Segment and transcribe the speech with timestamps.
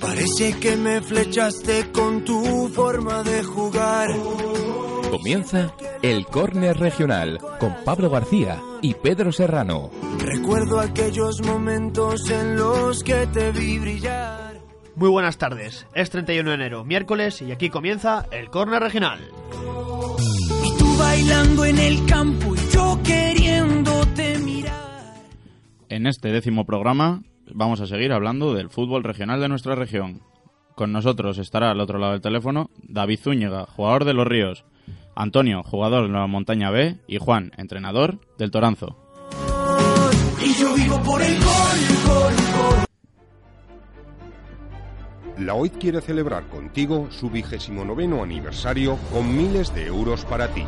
[0.00, 4.10] Parece que me flechaste con tu forma de jugar.
[5.10, 9.90] Comienza el Córner Regional con Pablo García y Pedro Serrano.
[10.18, 14.60] Recuerdo aquellos momentos en los que te vi brillar.
[14.96, 19.20] Muy buenas tardes, es 31 de enero, miércoles, y aquí comienza el Córner Regional.
[20.64, 25.14] Y tú bailando en el campo y yo queriéndote mirar.
[25.88, 27.22] En este décimo programa
[27.54, 30.22] vamos a seguir hablando del fútbol regional de nuestra región.
[30.74, 34.64] Con nosotros estará al otro lado del teléfono David Zúñiga, jugador de Los Ríos,
[35.14, 38.96] Antonio, jugador de la Montaña B, y Juan, entrenador del Toranzo.
[40.44, 42.86] Y yo vivo por el gol, gol, gol.
[45.38, 50.64] La OIT quiere celebrar contigo su vigésimo noveno aniversario con miles de euros para ti.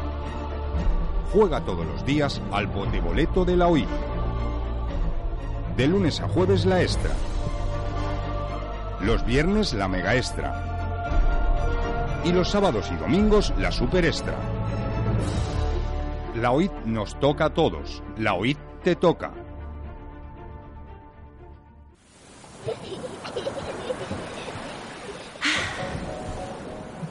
[1.33, 3.89] Juega todos los días al boleto de la OIT.
[5.79, 7.13] De lunes a jueves la extra.
[9.01, 12.21] Los viernes la mega extra.
[12.25, 14.35] Y los sábados y domingos la super extra.
[16.35, 18.03] La OIT nos toca a todos.
[18.17, 19.33] La OIT te toca.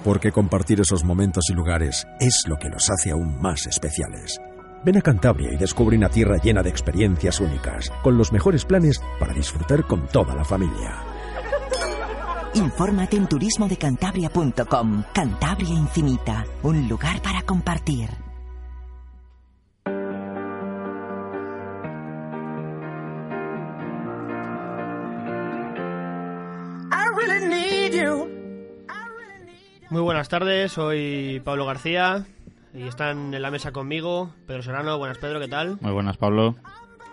[0.03, 4.41] Porque compartir esos momentos y lugares es lo que los hace aún más especiales.
[4.83, 9.01] Ven a Cantabria y descubre una tierra llena de experiencias únicas, con los mejores planes
[9.19, 10.95] para disfrutar con toda la familia.
[12.53, 15.03] Infórmate en turismodecantabria.com.
[15.13, 18.09] Cantabria Infinita, un lugar para compartir.
[29.89, 32.25] Muy buenas tardes, soy Pablo García
[32.77, 34.97] y están en la mesa conmigo Pedro Serrano.
[34.97, 35.77] Buenas, Pedro, ¿qué tal?
[35.81, 36.55] Muy buenas, Pablo.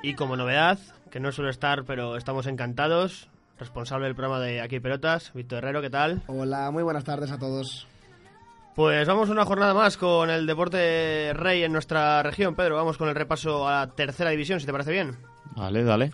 [0.02, 0.78] Y como novedad,
[1.10, 5.80] que no suele estar, pero estamos encantados, responsable del programa de Aquí Pelotas, Víctor Herrero,
[5.80, 6.22] ¿qué tal?
[6.26, 7.86] Hola, muy buenas tardes a todos.
[8.74, 12.76] Pues vamos una jornada más con el deporte rey en nuestra región, Pedro.
[12.76, 15.16] Vamos con el repaso a la tercera división, si te parece bien.
[15.56, 16.12] Vale, dale.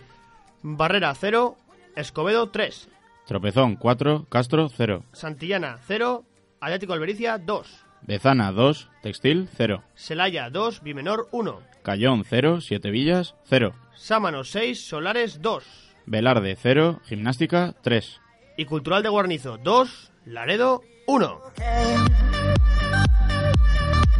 [0.61, 1.57] Barrera 0,
[1.95, 2.87] Escobedo 3,
[3.25, 5.03] Tropezón 4, Castro 0.
[5.11, 6.23] Santillana 0,
[6.59, 9.83] Atlético Albericia 2, Bezana 2, Textil 0.
[9.95, 13.73] Celaya 2, Bimenor 1, Cayón 0, Siete Villas 0.
[13.95, 15.63] Sámano 6, Solares 2
[16.05, 18.19] Velarde 0, Gimnástica 3.
[18.57, 21.39] y Cultural de Guarnizo 2, Laredo 1.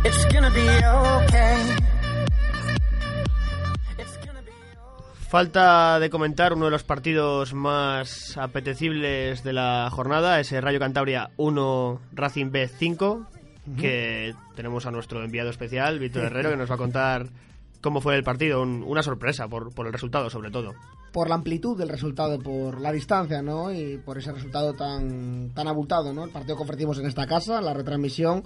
[0.03, 1.75] It's gonna be okay.
[5.29, 11.29] Falta de comentar uno de los partidos más apetecibles de la jornada, ese Rayo Cantabria
[11.37, 13.27] 1, Racing B 5,
[13.79, 17.27] que tenemos a nuestro enviado especial, Víctor Herrero, que nos va a contar
[17.81, 20.73] cómo fue el partido, un- una sorpresa por, por el resultado sobre todo.
[21.11, 23.73] Por la amplitud del resultado, por la distancia, ¿no?
[23.73, 26.23] Y por ese resultado tan, tan abultado, ¿no?
[26.23, 28.43] El partido que ofrecimos en esta casa, la retransmisión.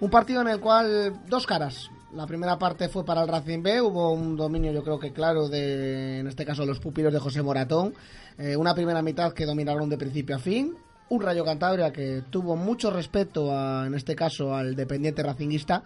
[0.00, 1.90] Un partido en el cual dos caras.
[2.14, 5.48] La primera parte fue para el Racing B, hubo un dominio yo creo que claro
[5.48, 7.94] de, en este caso, los pupilos de José Moratón.
[8.36, 10.74] Eh, una primera mitad que dominaron de principio a fin.
[11.12, 15.84] Un Rayo Cantabria que tuvo mucho respeto, a, en este caso, al dependiente racinguista.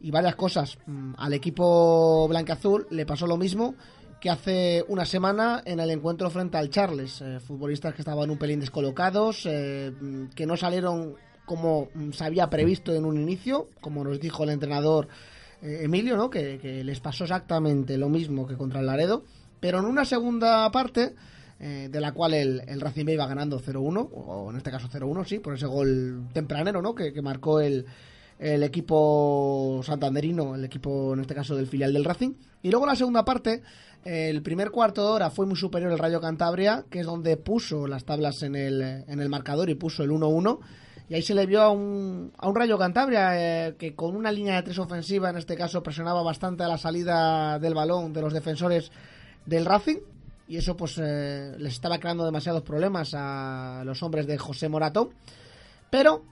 [0.00, 0.78] Y varias cosas.
[0.86, 3.74] Mm, Al equipo blanca-azul le pasó lo mismo
[4.18, 7.20] que hace una semana en el encuentro frente al Charles.
[7.20, 12.24] eh, futbolistas que estaban un pelín descolocados, eh, mm, que no salieron como mm, se
[12.24, 15.06] había previsto en un inicio, como nos dijo el entrenador
[15.60, 16.30] eh, Emilio, ¿no?
[16.30, 19.22] Que, que les pasó exactamente lo mismo que contra el Laredo.
[19.60, 21.14] Pero en una segunda parte,
[21.62, 25.24] eh, de la cual el, Racing B iba ganando 0-1, o en este caso 0-1,
[25.24, 26.92] sí, por ese gol tempranero, ¿no?
[26.92, 27.86] Que, que marcó el,
[28.40, 32.32] el equipo santanderino, el equipo en este caso del filial del Racing.
[32.62, 33.62] Y luego la segunda parte,
[34.04, 37.86] el primer cuarto de hora fue muy superior el Rayo Cantabria, que es donde puso
[37.86, 40.58] las tablas en el, en el marcador y puso el 1-1.
[41.08, 44.32] Y ahí se le vio a un, a un Rayo Cantabria eh, que con una
[44.32, 48.22] línea de tres ofensiva, en este caso, presionaba bastante a la salida del balón de
[48.22, 48.90] los defensores
[49.46, 49.98] del Racing.
[50.52, 55.08] Y eso pues eh, les estaba creando demasiados problemas a los hombres de José Moratón.
[55.88, 56.24] Pero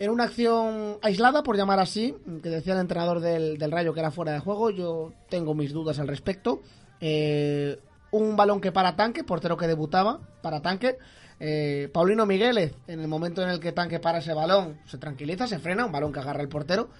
[0.00, 4.00] en una acción aislada, por llamar así, que decía el entrenador del, del Rayo que
[4.00, 6.60] era fuera de juego, yo tengo mis dudas al respecto.
[7.00, 7.78] Eh,
[8.10, 10.98] un balón que para tanque, portero que debutaba, para tanque.
[11.38, 15.46] Eh, Paulino Migueles, en el momento en el que tanque para ese balón, se tranquiliza,
[15.46, 16.90] se frena, un balón que agarra el portero.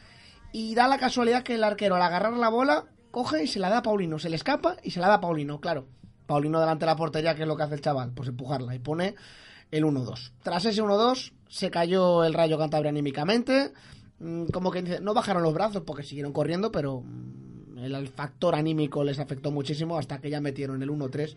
[0.52, 3.68] Y da la casualidad que el arquero, al agarrar la bola, coge y se la
[3.68, 4.20] da a Paulino.
[4.20, 5.88] Se le escapa y se la da a Paulino, claro.
[6.32, 8.12] Paulino delante de la portería, ¿qué es lo que hace el chaval?
[8.14, 9.14] Pues empujarla y pone
[9.70, 10.32] el 1-2.
[10.42, 13.72] Tras ese 1-2, se cayó el Rayo Cantabria anímicamente.
[14.18, 18.54] Mm, Como que dice, no bajaron los brazos porque siguieron corriendo, pero mm, el factor
[18.54, 21.36] anímico les afectó muchísimo hasta que ya metieron el 1-3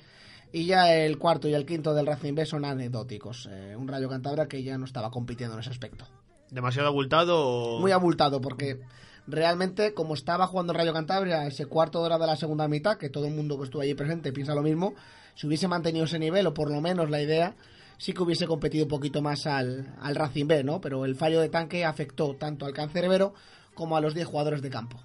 [0.54, 3.50] Y ya el cuarto y el quinto del Racing B son anecdóticos.
[3.52, 6.06] Eh, un Rayo Cantabria que ya no estaba compitiendo en ese aspecto.
[6.52, 7.80] ¿Demasiado abultado o...?
[7.82, 8.80] Muy abultado, porque
[9.28, 12.98] realmente, como estaba jugando el Rayo Cantabria ese cuarto de hora de la segunda mitad,
[12.98, 14.94] que todo el mundo que estuvo allí presente piensa lo mismo,
[15.36, 17.56] si hubiese mantenido ese nivel, o por lo menos la idea,
[17.98, 20.82] sí que hubiese competido un poquito más al, al Racing B, ¿no?
[20.82, 23.34] Pero el fallo de tanque afectó tanto al cancerbero
[23.74, 25.00] como a los 10 jugadores de campo.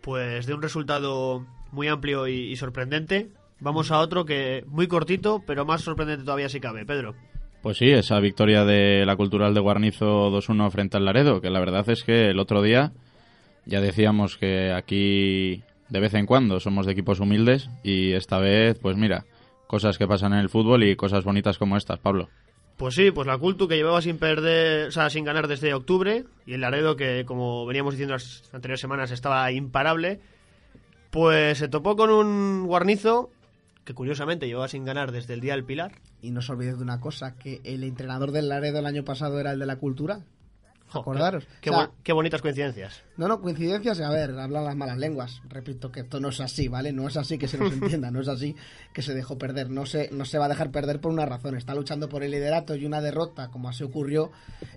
[0.00, 3.30] Pues de un resultado muy amplio y, y sorprendente,
[3.60, 6.84] vamos a otro que muy cortito, pero más sorprendente todavía si cabe.
[6.84, 7.14] Pedro.
[7.62, 11.60] Pues sí, esa victoria de la Cultural de Guarnizo 2-1 frente al Laredo, que la
[11.60, 12.92] verdad es que el otro día
[13.66, 18.78] ya decíamos que aquí de vez en cuando somos de equipos humildes y esta vez,
[18.80, 19.24] pues mira,
[19.66, 22.28] cosas que pasan en el fútbol y cosas bonitas como estas, Pablo.
[22.76, 26.24] Pues sí, pues la Cultu que llevaba sin perder, o sea, sin ganar desde octubre
[26.44, 30.20] y el Laredo que como veníamos diciendo las anteriores semanas estaba imparable,
[31.10, 33.30] pues se topó con un guarnizo
[33.84, 35.92] que curiosamente llevaba sin ganar desde el día del Pilar.
[36.20, 39.38] Y no os olvidéis de una cosa, que el entrenador del Laredo el año pasado
[39.38, 40.20] era el de la Cultura.
[41.00, 41.46] Acordaros.
[41.60, 43.02] Qué, O sea, bu- qué bonitas coincidencias.
[43.16, 45.40] No, no, coincidencias, a ver, hablan las malas lenguas.
[45.48, 46.92] Repito que esto no es así, ¿vale?
[46.92, 48.56] No es así que se nos entienda, no es así
[48.92, 49.70] que se dejó perder.
[49.70, 51.56] No se, no se va a dejar perder por una razón.
[51.56, 54.30] Está luchando por el liderato y una derrota, como así ocurrió,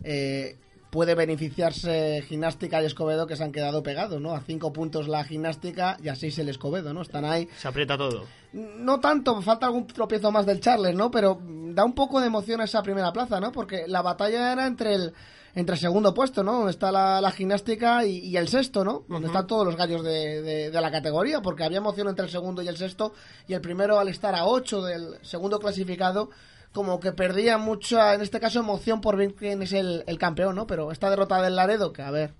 [0.03, 0.57] eh,
[0.89, 4.33] puede beneficiarse Gimnástica y Escobedo que se han quedado pegados, ¿no?
[4.33, 7.01] A cinco puntos la Gimnástica y a seis el Escobedo, ¿no?
[7.01, 8.25] Están ahí Se aprieta todo.
[8.53, 11.11] no tanto, falta algún tropiezo más del Charles, ¿no?
[11.11, 13.51] Pero da un poco de emoción esa primera plaza, ¿no?
[13.51, 15.13] Porque la batalla era entre el
[15.57, 16.53] entre el segundo puesto, ¿no?
[16.57, 19.05] Donde está la, la gimnástica y, y el sexto, ¿no?
[19.09, 22.31] Donde están todos los gallos de, de- de la categoría, porque había emoción entre el
[22.31, 23.13] segundo y el sexto,
[23.47, 26.29] y el primero al estar a ocho del segundo clasificado,
[26.73, 30.55] como que perdía mucha, en este caso, emoción por ver quién es el, el campeón,
[30.55, 30.67] ¿no?
[30.67, 32.33] Pero esta derrota del Laredo, que a ver,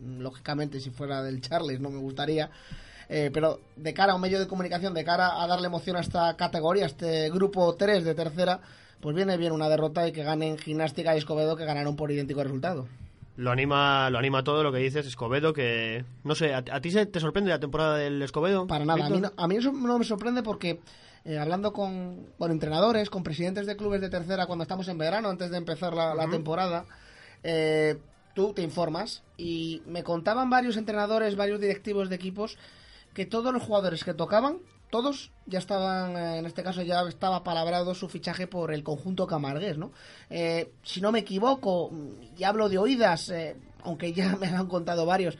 [0.00, 2.50] lógicamente si fuera del Charles no me gustaría,
[3.08, 6.00] eh, pero de cara a un medio de comunicación, de cara a darle emoción a
[6.00, 8.60] esta categoría, a este grupo 3 de tercera,
[9.00, 12.42] pues viene bien una derrota y que ganen Gimnástica y Escobedo que ganaron por idéntico
[12.42, 12.86] resultado.
[13.36, 16.04] Lo anima, lo anima todo lo que dices, Escobedo, que...
[16.22, 18.66] No sé, ¿a, a ti se, te sorprende la temporada del Escobedo?
[18.66, 20.80] Para nada, a mí, no, a mí eso no me sorprende porque
[21.24, 25.30] eh, hablando con, con entrenadores, con presidentes de clubes de tercera cuando estamos en verano,
[25.30, 26.84] antes de empezar la, la temporada,
[27.42, 27.96] eh,
[28.34, 32.56] tú te informas y me contaban varios entrenadores, varios directivos de equipos
[33.14, 34.58] que todos los jugadores que tocaban,
[34.94, 39.26] todos ya estaban, eh, en este caso ya estaba palabrado su fichaje por el conjunto
[39.26, 39.90] camargués, ¿no?
[40.30, 41.90] Eh, si no me equivoco,
[42.38, 45.36] y hablo de oídas, eh, aunque ya me lo han contado varios,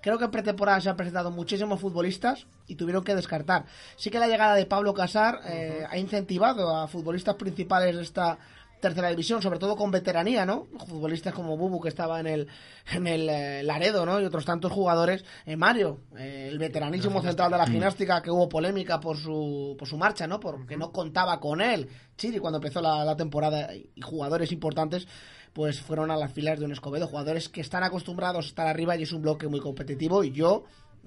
[0.00, 3.66] creo que en pretemporada se han presentado muchísimos futbolistas y tuvieron que descartar.
[3.94, 8.38] Sí que la llegada de Pablo Casar eh, ha incentivado a futbolistas principales de esta
[8.80, 10.66] tercera división, sobre todo con veteranía, ¿no?
[10.86, 12.48] Futbolistas como Bubu, que estaba en el,
[12.92, 14.20] en el eh, Laredo, ¿no?
[14.20, 15.24] Y otros tantos jugadores.
[15.44, 19.88] Eh, Mario, eh, el veteranísimo central de la gimnástica, que hubo polémica por su, por
[19.88, 20.40] su marcha, ¿no?
[20.40, 21.88] Porque no contaba con él.
[22.16, 25.06] Chiri, cuando empezó la, la temporada, y jugadores importantes
[25.52, 28.94] pues fueron a las filas de un Escobedo, jugadores que están acostumbrados a estar arriba
[28.94, 30.22] y es un bloque muy competitivo.
[30.22, 30.64] Y yo,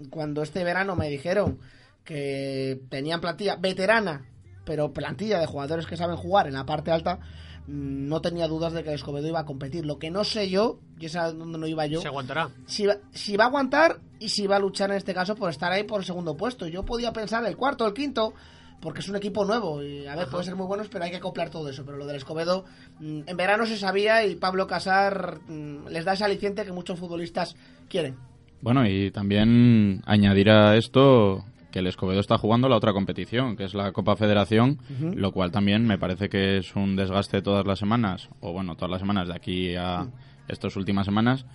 [0.10, 1.60] cuando este verano me dijeron
[2.04, 4.26] que tenían plantilla veterana,
[4.66, 8.74] pero plantilla de jugadores que saben jugar en la parte alta, mm, no tenía dudas
[8.74, 9.86] de que Escobedo iba a competir.
[9.86, 12.50] Lo que no sé yo, y es a donde no iba yo, Se aguantará.
[12.66, 15.50] si va, si va a aguantar y si va a luchar en este caso por
[15.52, 16.68] estar ahí por el segundo puesto.
[16.68, 18.34] Yo podía pensar el cuarto, el quinto,
[18.82, 21.18] porque es un equipo nuevo y a ver, puede ser muy buenos, pero hay que
[21.18, 21.86] acoplar todo eso.
[21.86, 22.66] Pero lo del Escobedo,
[23.00, 26.98] mm, en verano se sabía y Pablo Casar mm, les da ese aliciente que muchos
[26.98, 27.56] futbolistas
[27.88, 28.18] quieren.
[28.62, 33.64] Bueno, y también añadir a esto que el Escobedo está jugando la otra competición, que
[33.66, 34.80] es la Copa Federación,
[35.16, 38.90] lo cual también me parece que es un desgaste todas las semanas, o bueno, todas
[38.92, 40.08] las semanas de aquí a
[40.48, 41.46] estas últimas semanas,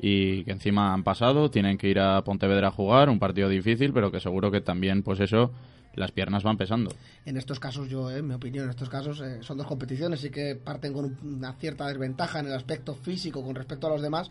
[0.00, 3.92] y que encima han pasado, tienen que ir a Pontevedra a jugar, un partido difícil,
[3.92, 5.50] pero que seguro que también, pues eso,
[5.94, 6.90] las piernas van pesando.
[7.24, 10.30] En estos casos, yo, en mi opinión, en estos casos eh, son dos competiciones y
[10.30, 14.02] que parten con un- una cierta desventaja en el aspecto físico con respecto a los
[14.02, 14.28] demás,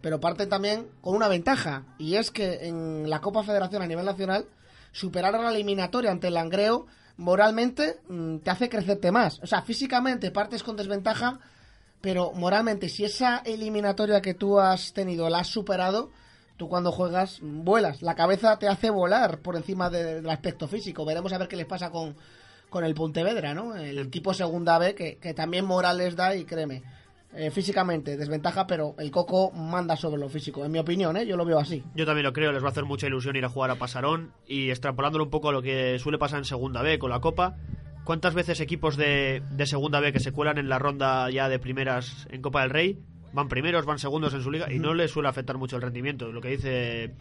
[0.00, 4.04] pero parten también con una ventaja y es que en la Copa Federación a nivel
[4.04, 4.44] nacional
[4.94, 6.86] superar a la eliminatoria ante el Langreo
[7.18, 9.40] moralmente mm, te hace crecerte más.
[9.42, 11.40] O sea, físicamente partes con desventaja,
[12.00, 16.10] pero moralmente si esa eliminatoria que tú has tenido la has superado,
[16.56, 18.02] tú cuando juegas mm, vuelas.
[18.02, 21.04] La cabeza te hace volar por encima de- del aspecto físico.
[21.04, 22.14] Veremos a ver qué les pasa con,
[22.70, 23.74] con el Pontevedra, ¿no?
[23.76, 26.82] El equipo segunda B que, que también moral les da y créeme.
[27.36, 31.26] Eh, físicamente desventaja, pero el Coco manda sobre lo físico, en mi opinión, ¿eh?
[31.26, 31.82] yo lo veo así.
[31.94, 34.32] Yo también lo creo, les va a hacer mucha ilusión ir a jugar a Pasarón
[34.46, 37.56] y extrapolándolo un poco a lo que suele pasar en Segunda B con la Copa.
[38.04, 41.58] ¿Cuántas veces equipos de, de Segunda B que se cuelan en la ronda ya de
[41.58, 42.98] primeras en Copa del Rey
[43.32, 46.30] van primeros, van segundos en su liga y no les suele afectar mucho el rendimiento?
[46.30, 47.14] Lo que dice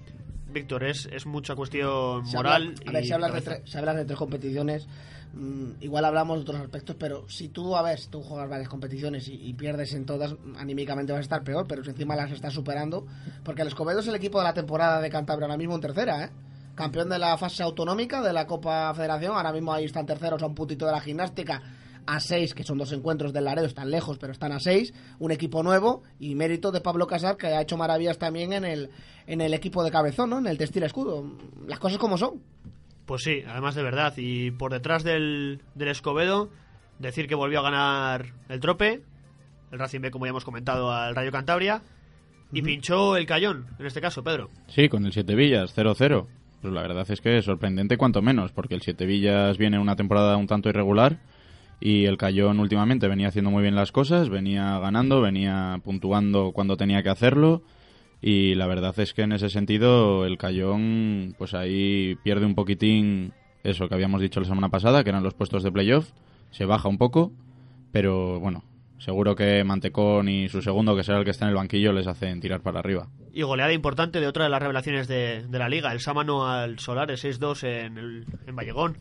[0.54, 2.76] Víctor, es, es mucha cuestión Se moral.
[2.78, 3.64] habla- a ver, y si hablas, de cabeza.
[3.64, 4.88] tre- si hablas de tres competiciones,
[5.34, 8.70] mm, igual hablamos de otros aspectos, pero si tú, a ver, si tú juegas varias
[8.70, 12.32] competiciones y, y pierdes en todas, anímicamente vas a estar peor, pero si encima las
[12.32, 13.06] estás superando,
[13.44, 16.26] porque el Escobedo es el equipo de la temporada de Cantabria ahora mismo en tercera,
[16.26, 16.30] ¿eh?
[16.76, 20.48] Campeón de la fase autonómica de la Copa Federación, ahora mismo ahí están terceros a
[20.48, 21.62] un puntito de la gimnástica,
[22.06, 25.32] a seis, que son dos encuentros del Laredo, están lejos, pero están a seis, un
[25.32, 28.90] equipo nuevo y mérito de Pablo Casar, que ha hecho maravillas también en el,
[29.28, 30.40] en el equipo de Cabezón, ¿no?
[30.40, 31.26] En el Textil Escudo.
[31.68, 32.42] Las cosas como son.
[33.06, 34.14] Pues sí, además de verdad.
[34.18, 36.50] Y por detrás del, del Escobedo,
[37.00, 39.02] decir que volvió a ganar el trope,
[39.72, 41.82] el Racing B, como ya hemos comentado, al Rayo Cantabria,
[42.52, 44.50] y pinchó el Cayón, en este caso, Pedro.
[44.68, 46.28] Sí, con el Siete Villas, 0-0.
[46.62, 49.96] Pues la verdad es que es sorprendente cuanto menos, porque el Siete Villas viene una
[49.96, 51.20] temporada un tanto irregular
[51.86, 56.78] y el Cayón últimamente venía haciendo muy bien las cosas, venía ganando, venía puntuando cuando
[56.78, 57.62] tenía que hacerlo
[58.22, 63.34] y la verdad es que en ese sentido el Cayón pues ahí pierde un poquitín
[63.66, 66.12] eso que habíamos dicho la semana pasada, que eran los puestos de playoff,
[66.52, 67.34] se baja un poco,
[67.92, 68.64] pero bueno,
[68.98, 72.08] seguro que Mantecón y su segundo, que será el que está en el banquillo, les
[72.08, 73.10] hacen tirar para arriba.
[73.34, 77.26] Y goleada importante de otra de las revelaciones de, la liga, el Sámano al Solares
[77.26, 79.00] 6-2 en, en Vallegón.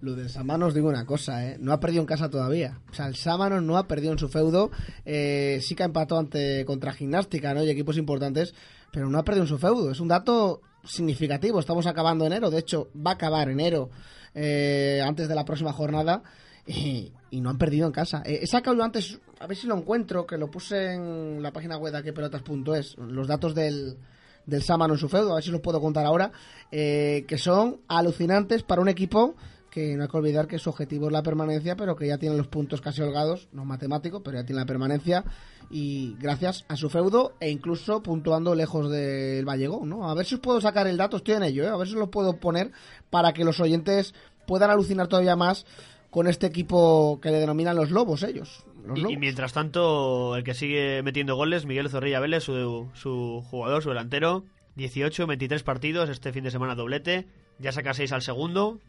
[0.00, 1.56] Lo del Samano os digo una cosa, ¿eh?
[1.60, 2.80] No ha perdido en casa todavía.
[2.90, 4.70] O sea, el Sámano no ha perdido en su feudo.
[5.04, 7.62] Eh, sí que ha empatado ante contra Gimnástica, ¿no?
[7.62, 8.54] Y equipos importantes,
[8.92, 9.90] pero no ha perdido en su feudo.
[9.90, 11.60] Es un dato significativo.
[11.60, 12.50] Estamos acabando enero.
[12.50, 13.90] De hecho, va a acabar enero
[14.34, 16.22] eh, antes de la próxima jornada.
[16.66, 18.22] Y, no han perdido en casa.
[18.24, 21.76] Eh, he sacado antes, a ver si lo encuentro, que lo puse en la página
[21.76, 23.98] web de aquepelotas.es, los datos del,
[24.46, 26.32] del Sámano en su feudo, a ver si los puedo contar ahora,
[26.70, 29.36] eh, que son alucinantes para un equipo
[29.70, 32.36] que no hay que olvidar que su objetivo es la permanencia, pero que ya tiene
[32.36, 35.24] los puntos casi holgados, no matemático, pero ya tiene la permanencia
[35.70, 40.10] y gracias a su feudo e incluso puntuando lejos del Vallegón, ¿no?
[40.10, 41.68] A ver si os puedo sacar el dato, estoy en ello, ¿eh?
[41.68, 42.72] a ver si os lo puedo poner
[43.10, 44.14] para que los oyentes
[44.46, 45.64] puedan alucinar todavía más
[46.10, 48.64] con este equipo que le denominan los lobos ellos.
[48.84, 49.12] Los Y, lobos.
[49.14, 53.90] y mientras tanto, el que sigue metiendo goles, Miguel Zorrilla Vélez, su, su jugador, su
[53.90, 54.42] delantero,
[54.74, 57.26] 18, 23 partidos, este fin de semana doblete,
[57.60, 58.80] ya saca 6 al segundo.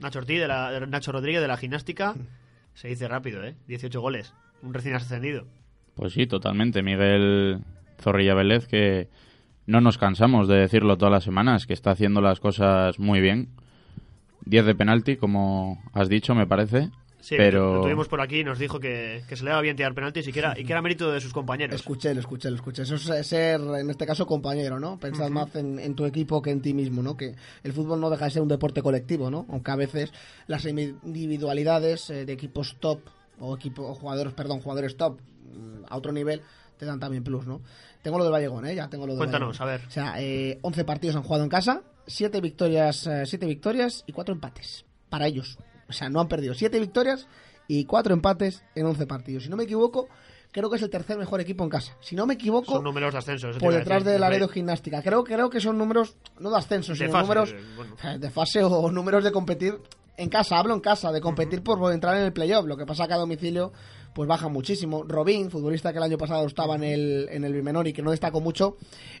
[0.00, 2.14] Nacho, Ortiz de la, de Nacho Rodríguez de la gimnástica,
[2.74, 3.56] se dice rápido, ¿eh?
[3.66, 5.46] 18 goles, un recién ascendido.
[5.94, 6.82] Pues sí, totalmente.
[6.82, 7.64] Miguel
[8.00, 9.08] Zorrilla Vélez, que
[9.66, 13.48] no nos cansamos de decirlo todas las semanas, que está haciendo las cosas muy bien.
[14.44, 16.90] 10 de penalti, como has dicho, me parece.
[17.20, 19.76] Sí, pero lo tuvimos por aquí y nos dijo que, que se le daba bien
[19.76, 21.74] tirar penaltis y que, era, y que era mérito de sus compañeros.
[21.74, 22.82] Escuché, lo escuché, lo escuché.
[22.82, 24.98] Eso es ser, en este caso, compañero, ¿no?
[24.98, 27.16] Pensar más en, en tu equipo que en ti mismo, ¿no?
[27.16, 27.34] Que
[27.64, 29.46] el fútbol no deja de ser un deporte colectivo, ¿no?
[29.50, 30.12] Aunque a veces
[30.46, 33.00] las individualidades eh, de equipos top
[33.40, 36.42] o equipo, o jugadores, perdón, jugadores top mm, a otro nivel
[36.76, 37.60] te dan también plus, ¿no?
[38.02, 38.74] Tengo lo del Vallegón, ¿eh?
[38.74, 39.68] Ya tengo lo del Cuéntanos, Vallegón.
[39.68, 39.88] a ver.
[39.88, 44.12] O sea, eh, 11 partidos han jugado en casa, 7 victorias, eh, siete victorias y
[44.12, 44.84] 4 empates.
[45.10, 45.58] Para ellos.
[45.88, 47.26] O sea, no han perdido 7 victorias
[47.66, 49.44] y 4 empates en 11 partidos.
[49.44, 50.08] Si no me equivoco,
[50.52, 51.96] creo que es el tercer mejor equipo en casa.
[52.00, 53.48] Si no me equivoco, Son números de ascenso.
[53.58, 55.02] por detrás de Laredo Gimnástica.
[55.02, 57.96] Creo, creo que son números, no de ascenso, De sino fase, números eh, bueno.
[58.04, 59.78] eh, de fase o números de competir
[60.16, 60.58] en casa.
[60.58, 62.66] Hablo en casa, de competir por entrar en el playoff.
[62.66, 63.72] Lo que pasa que a domicilio
[64.14, 65.04] pues baja muchísimo.
[65.04, 68.10] Robin, futbolista que el año pasado estaba en el, en el Bimenor y que no
[68.10, 68.76] destacó mucho,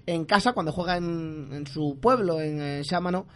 [0.06, 3.28] en casa cuando juega en, en su pueblo, en eh, Sámano, mm,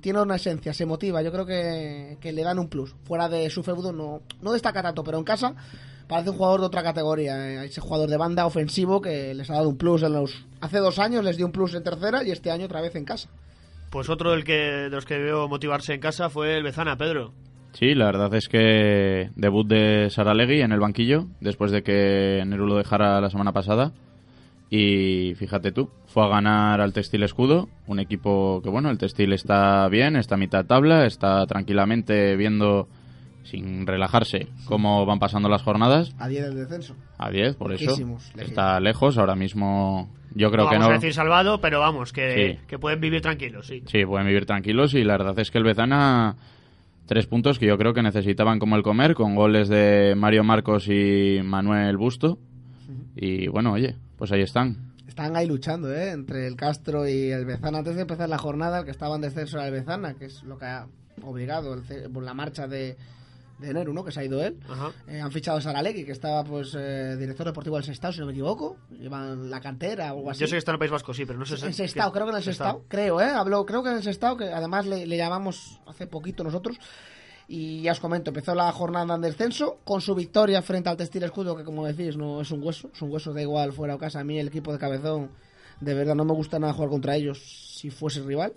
[0.00, 1.22] tiene una esencia, se motiva.
[1.22, 2.94] Yo creo que, que le dan un plus.
[3.04, 5.54] Fuera de su feudo no, no destaca tanto, pero en casa
[6.08, 7.62] parece un jugador de otra categoría.
[7.62, 10.46] eh, Ese jugador de banda ofensivo que les ha dado un plus en los.
[10.60, 13.04] Hace dos años les dio un plus en tercera y este año otra vez en
[13.04, 13.28] casa.
[13.90, 17.32] Pues otro del que, de los que veo motivarse en casa fue el Bezana, Pedro.
[17.72, 22.66] Sí, la verdad es que debut de Saralegui en el banquillo, después de que Neru
[22.66, 23.92] lo dejara la semana pasada.
[24.72, 29.32] Y fíjate tú, fue a ganar al Textil Escudo, un equipo que, bueno, el Textil
[29.32, 32.86] está bien, está a mitad de tabla, está tranquilamente viendo,
[33.42, 36.14] sin relajarse, cómo van pasando las jornadas.
[36.20, 36.94] A 10 del descenso.
[37.18, 37.84] A 10, por eso.
[37.84, 38.30] Lejísimos.
[38.38, 40.94] Está lejos, ahora mismo yo creo no que vamos no.
[40.94, 42.66] a decir salvado, pero vamos, que, Sí.
[42.68, 43.82] que pueden vivir tranquilos, sí.
[43.86, 46.36] Sí, pueden vivir tranquilos y la verdad es que el Bezana,
[47.06, 50.86] tres puntos que yo creo que necesitaban como el comer, con goles de Mario Marcos
[50.86, 52.38] y Manuel Busto.
[53.16, 54.92] Y bueno, oye, pues ahí están.
[55.08, 56.10] Están ahí luchando, ¿eh?
[56.10, 57.78] Entre el Castro y el Bezana.
[57.78, 60.42] Antes de empezar la jornada, el que estaba en descenso era el Bezana, que es
[60.42, 60.86] lo que ha
[61.22, 62.98] obligado el por la marcha de,
[63.58, 64.04] de enero, ¿no?
[64.04, 64.60] Que se ha ido él.
[64.68, 64.92] Ajá.
[65.08, 68.26] Eh, han fichado a Saralegui, que estaba, pues, eh, director deportivo del Sestao, si no
[68.26, 68.76] me equivoco.
[68.90, 70.40] Llevan la cantera o algo así.
[70.40, 71.64] Yo sé que está en el País Vasco, sí, pero no sé si...
[71.64, 73.30] En Sestao, creo que en el Sestao, creo, ¿eh?
[73.30, 76.76] Hablo, creo que en el Sestao, que además le, le llamamos hace poquito nosotros.
[77.52, 81.24] Y ya os comento, empezó la jornada en descenso con su victoria frente al Textil
[81.24, 83.98] Escudo, que como decís, no es un hueso, es un hueso, da igual fuera o
[83.98, 84.20] casa.
[84.20, 85.30] A mí el equipo de Cabezón
[85.80, 87.42] De verdad, no me gusta nada jugar contra ellos
[87.76, 88.52] si fuese rival.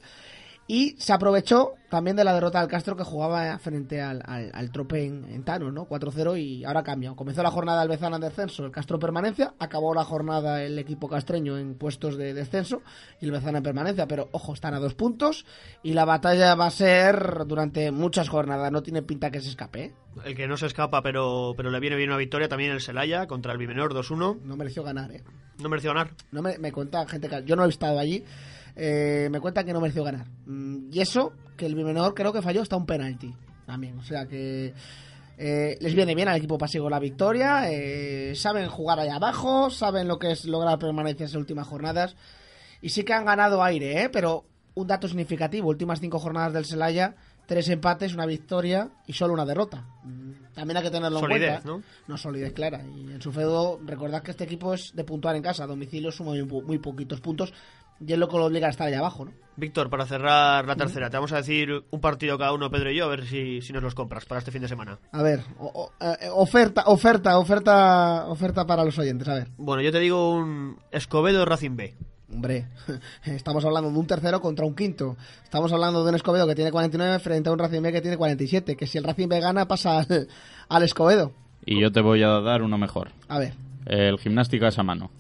[0.66, 4.72] Y se aprovechó también de la derrota del Castro que jugaba frente al, al, al
[4.72, 5.88] Trope en, en Tano, ¿no?
[5.88, 7.14] 4-0 y ahora cambia.
[7.16, 9.54] Comenzó la jornada el Bezana en descenso, el Castro permanencia.
[9.60, 12.82] Acabó la jornada el equipo castreño en puestos de descenso
[13.20, 14.08] y el Bezana en permanencia.
[14.08, 15.46] Pero ojo, están a dos puntos
[15.84, 18.72] y la batalla va a ser durante muchas jornadas.
[18.72, 19.94] No tiene pinta que se escape, ¿eh?
[20.24, 23.28] El que no se escapa, pero, pero le viene bien una victoria también el Celaya
[23.28, 24.42] contra el Bimenor 2-1.
[24.42, 25.24] No mereció ganar, ¿eh?
[25.62, 26.12] No mereció ganar.
[26.32, 28.24] No me, me cuenta gente que yo no he estado allí.
[28.76, 30.26] Eh, me cuenta que no mereció ganar.
[30.46, 33.34] Mm, y eso, que el Bimenor creo que falló hasta un penalti
[33.66, 33.98] también.
[34.00, 34.74] O sea que
[35.38, 37.72] eh, les viene bien al equipo pasivo la victoria.
[37.72, 42.16] eh, saben jugar allá abajo, saben lo que es lograr permanencia en últimas jornadas.
[42.82, 44.10] Y sí que han ganado aire, ¿eh?
[44.10, 47.16] pero un dato significativo: últimas cinco jornadas del Celaya,
[47.46, 49.86] tres empates, una victoria y solo una derrota.
[50.04, 51.70] Mm, También hay que tenerlo Solidez, en cuenta.
[51.70, 51.84] ¿no?
[52.08, 52.82] No, solidez clara.
[52.84, 55.64] Y en su feudo, recordad que este equipo es de puntuar en casa.
[55.64, 57.54] A domicilio suma muy, po- muy poquitos puntos.
[58.06, 59.32] Y es lo que lo obliga a estar allá abajo, ¿no?
[59.56, 62.98] Víctor, para cerrar la tercera, te vamos a decir un partido cada uno, Pedro y
[62.98, 64.98] yo, a ver si, si nos los compras para este fin de semana.
[65.12, 69.28] A ver, o- o- eh, oferta, oferta, oferta, oferta para los oyentes.
[69.28, 71.94] A ver, Bueno, yo te digo un Escobedo Racing B.
[72.34, 72.66] hombre,
[73.26, 75.18] estamos hablando de un tercero contra un quinto.
[75.44, 78.18] Estamos hablando de un Escobedo que tiene 49 frente a un Racing B que tiene
[78.18, 78.76] 47.
[78.76, 80.28] Que si el Racing B gana, pasa al,
[80.68, 81.32] al Escobedo.
[81.64, 83.12] Y yo te voy a dar uno mejor.
[83.28, 83.54] A ver,
[83.86, 85.12] El Gimnástica es a mano.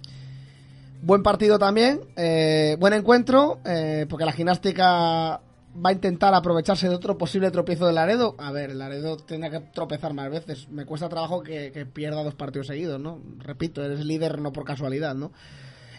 [1.06, 5.42] Buen partido también, eh, buen encuentro, eh, porque la gimnástica
[5.76, 8.36] va a intentar aprovecharse de otro posible tropiezo de Laredo.
[8.38, 10.70] A ver, Laredo tendrá que tropezar más veces.
[10.70, 13.20] Me cuesta trabajo que, que pierda dos partidos seguidos, ¿no?
[13.40, 15.34] Repito, eres líder no por casualidad, ¿no?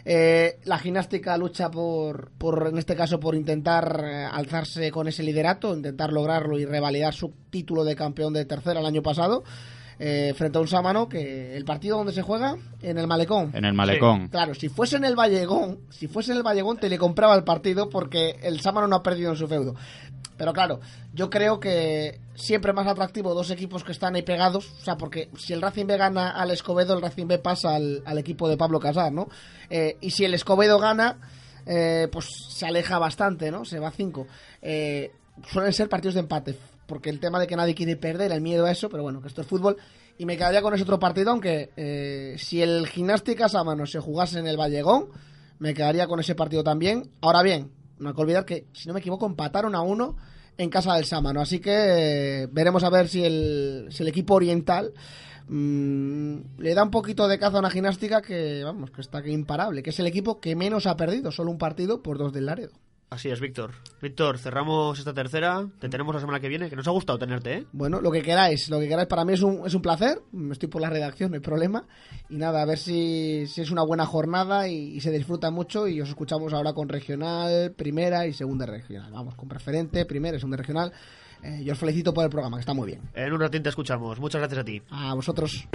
[0.05, 5.21] Eh, la gimnástica lucha por, por, en este caso, por intentar eh, alzarse con ese
[5.21, 9.43] liderato, intentar lograrlo y revalidar su título de campeón de tercera el año pasado,
[9.99, 13.51] eh, frente a un Sámano que el partido donde se juega, en el Malecón.
[13.53, 14.27] En el Malecón.
[14.29, 17.43] Claro, si fuese en el Vallegón, si fuese en el Vallegón te le compraba el
[17.43, 19.75] partido porque el Sámano no ha perdido en su feudo.
[20.37, 20.81] Pero claro,
[21.13, 25.29] yo creo que siempre más atractivo dos equipos que están ahí pegados, o sea, porque
[25.37, 28.57] si el Racing B gana al Escobedo, el Racing B pasa al, al equipo de
[28.57, 29.29] Pablo Casar, ¿no?
[29.69, 31.17] Eh, y si el Escobedo gana,
[31.65, 33.63] eh, pues se aleja bastante, ¿no?
[33.65, 34.27] Se va a 5.
[34.61, 35.11] Eh,
[35.51, 38.65] suelen ser partidos de empate, porque el tema de que nadie quiere perder, el miedo
[38.65, 39.77] a eso, pero bueno, que esto es fútbol.
[40.17, 44.39] Y me quedaría con ese otro partido, aunque eh, si el Gimnástica Sámano se jugase
[44.39, 45.09] en el Vallegón,
[45.59, 47.09] me quedaría con ese partido también.
[47.21, 50.15] Ahora bien, no hay que olvidar que, si no me equivoco, empataron a uno
[50.57, 51.41] en casa del Sámano.
[51.41, 54.93] Así que eh, veremos a ver si el, si el equipo oriental
[55.47, 59.83] mm, le da un poquito de caza a una gimnástica que, vamos, que está imparable,
[59.83, 62.73] que es el equipo que menos ha perdido, solo un partido por dos del Laredo.
[63.09, 63.71] Así es, Víctor.
[64.01, 65.65] Víctor, cerramos esta tercera.
[65.79, 67.65] Te tenemos la semana que viene, que nos ha gustado tenerte, ¿eh?
[67.71, 69.07] Bueno, lo que queráis, lo que queráis.
[69.07, 70.21] Para mí es un, es un placer.
[70.51, 71.87] Estoy por la redacción, no hay problema.
[72.29, 75.87] Y nada, a ver si, si es una buena jornada y, y se disfruta mucho.
[75.87, 79.11] Y os escuchamos ahora con regional, primera y segunda regional.
[79.13, 80.91] Vamos, con preferente, primera y segunda regional.
[81.43, 83.01] Eh, yo os felicito por el programa, que está muy bien.
[83.13, 84.19] En un ratín te escuchamos.
[84.19, 84.81] Muchas gracias a ti.
[84.89, 85.67] A vosotros.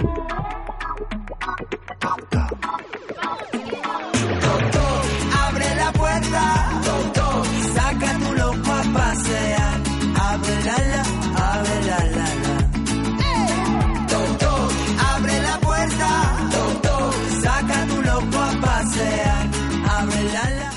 [8.93, 9.81] Pasear.
[10.15, 11.03] Abre la la,
[11.35, 12.55] abre la la la.
[15.15, 16.49] Abre la puerta,
[17.41, 19.49] saca tu loco a pasear.
[19.89, 20.71] Abre la la.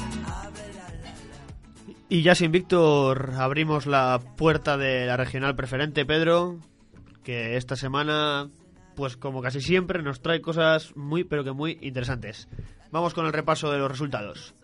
[2.09, 6.59] Y ya sin Víctor abrimos la puerta de la regional preferente, Pedro,
[7.25, 8.49] que esta semana,
[8.95, 12.49] pues como casi siempre, nos trae cosas muy, pero que muy interesantes.
[12.93, 14.55] Vamos con el repaso de los resultados.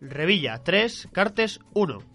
[0.00, 2.09] Revilla 3, Cartes 1.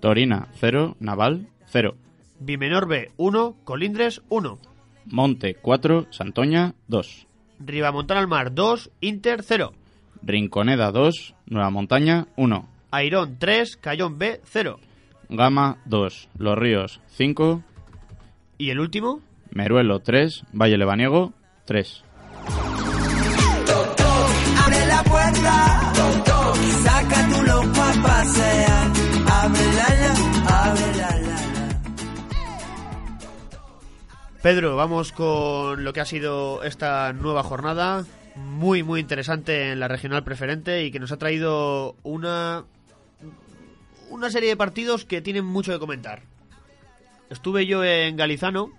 [0.00, 1.94] Torina 0, Naval 0.
[2.40, 4.58] Bimenor B 1, Colindres 1.
[5.06, 7.26] Monte 4, Santoña 2.
[7.60, 9.72] Ribamontana al Mar 2, Inter 0.
[10.22, 12.68] Rinconeda 2, Nueva Montaña 1.
[12.90, 14.78] Airón 3, Cayón B 0.
[15.28, 17.62] Gama 2, Los Ríos 5.
[18.58, 21.32] Y el último, Meruelo 3, Valle Lebaniego
[21.66, 22.04] 3.
[24.64, 25.92] Abre la puerta,
[26.82, 28.69] saca tu loco a pasear.
[28.69, 28.69] Abre
[34.42, 39.88] Pedro, vamos con lo que ha sido esta nueva jornada, muy muy interesante en la
[39.88, 42.64] regional preferente y que nos ha traído una
[44.08, 46.22] una serie de partidos que tienen mucho que comentar.
[47.28, 48.70] Estuve yo en Galizano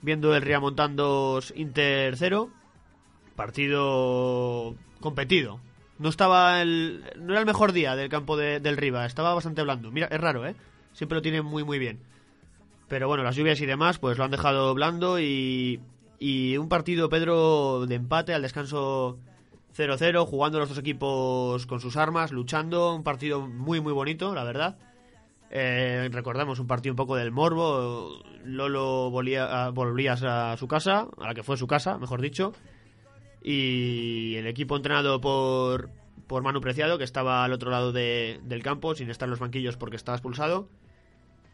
[0.00, 2.48] viendo el Riamontandos Inter 0,
[3.36, 5.60] partido competido.
[5.98, 9.62] No estaba el no era el mejor día del campo de- del Riva, estaba bastante
[9.62, 9.90] blando.
[9.90, 10.54] Mira, es raro, ¿eh?
[10.94, 12.00] Siempre lo tiene muy muy bien.
[12.88, 15.80] Pero bueno, las lluvias y demás, pues lo han dejado blando y,
[16.18, 19.18] y un partido, Pedro, de empate al descanso
[19.76, 24.44] 0-0, jugando los dos equipos con sus armas, luchando, un partido muy muy bonito, la
[24.44, 24.78] verdad.
[25.50, 31.26] Eh, recordamos un partido un poco del morbo, Lolo volía, volvías a su casa, a
[31.26, 32.52] la que fue su casa, mejor dicho,
[33.42, 35.90] y el equipo entrenado por,
[36.26, 39.40] por Manu Preciado, que estaba al otro lado de- del campo, sin estar en los
[39.40, 40.68] banquillos porque estaba expulsado,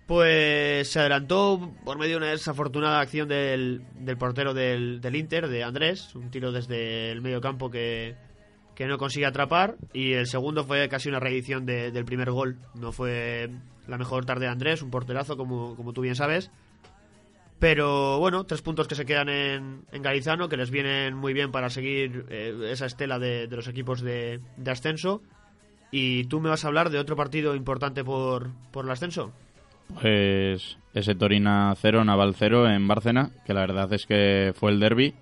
[0.06, 5.48] pues se adelantó por medio de una desafortunada acción del, del portero del, del Inter,
[5.48, 8.16] de Andrés, un tiro desde el medio campo que,
[8.74, 12.58] que no consigue atrapar, y el segundo fue casi una reedición de- del primer gol.
[12.74, 13.50] No fue
[13.86, 16.50] la mejor tarde de Andrés, un porterazo, como, como tú bien sabes.
[17.58, 21.50] Pero bueno, tres puntos que se quedan en, en Garizano, que les vienen muy bien
[21.50, 25.22] para seguir eh, esa estela de, de los equipos de, de ascenso.
[25.90, 29.32] Y tú me vas a hablar de otro partido importante por, por el ascenso.
[30.00, 34.80] Pues ese Torina 0, Naval 0 en Bárcena, que la verdad es que fue el
[34.80, 35.14] derby.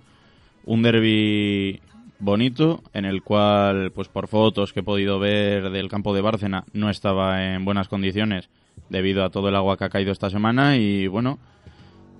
[0.64, 1.80] Un derby
[2.18, 6.64] bonito, en el cual, pues por fotos que he podido ver del campo de Bárcena,
[6.72, 8.48] no estaba en buenas condiciones
[8.88, 11.38] debido a todo el agua que ha caído esta semana y bueno,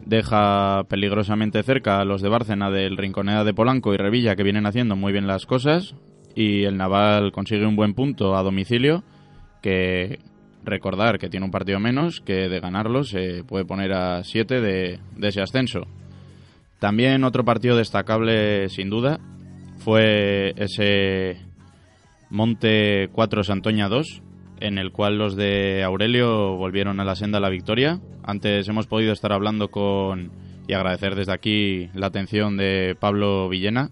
[0.05, 4.67] deja peligrosamente cerca a los de Bárcena del Rinconeda de Polanco y Revilla que vienen
[4.67, 5.95] haciendo muy bien las cosas
[6.35, 9.05] y el Naval consigue un buen punto a domicilio
[9.61, 10.19] que
[10.65, 15.01] recordar que tiene un partido menos que de ganarlo se puede poner a 7 de,
[15.17, 15.87] de ese ascenso.
[16.79, 19.21] También otro partido destacable sin duda
[19.79, 21.39] fue ese
[22.31, 24.23] Monte 4 Santoña 2
[24.63, 28.01] en el cual los de Aurelio volvieron a la senda a la victoria.
[28.23, 30.31] Antes hemos podido estar hablando con
[30.69, 33.91] y agradecer desde aquí la atención de Pablo Villena,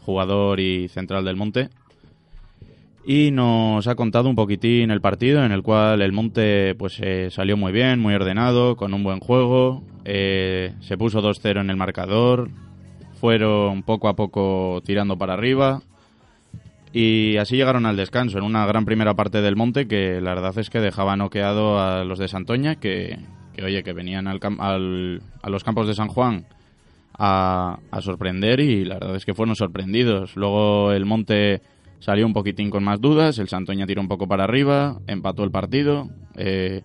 [0.00, 1.70] jugador y central del Monte.
[3.04, 7.28] Y nos ha contado un poquitín el partido en el cual el Monte pues eh,
[7.30, 9.82] salió muy bien, muy ordenado, con un buen juego.
[10.04, 12.50] eh, se puso 2-0 en el marcador.
[13.20, 15.82] Fueron poco a poco tirando para arriba.
[16.92, 20.56] Y así llegaron al descanso, en una gran primera parte del monte que la verdad
[20.58, 23.18] es que dejaba noqueado a los de Santoña, que,
[23.54, 26.44] que oye, que venían al, al- a los campos de San Juan
[27.18, 30.36] a, a sorprender y la verdad es que fueron sorprendidos.
[30.36, 31.62] Luego el monte
[32.02, 35.52] salió un poquitín con más dudas, el Santoña tiró un poco para arriba, empató el
[35.52, 36.10] partido.
[36.34, 36.82] eh,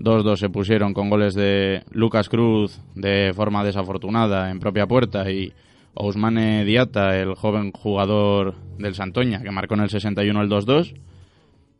[0.00, 5.52] 2-2 se pusieron con goles de Lucas Cruz de forma desafortunada en propia puerta y
[5.94, 10.94] Ousmane Diata, el joven jugador del Santoña, que marcó en el 61 el 2-2.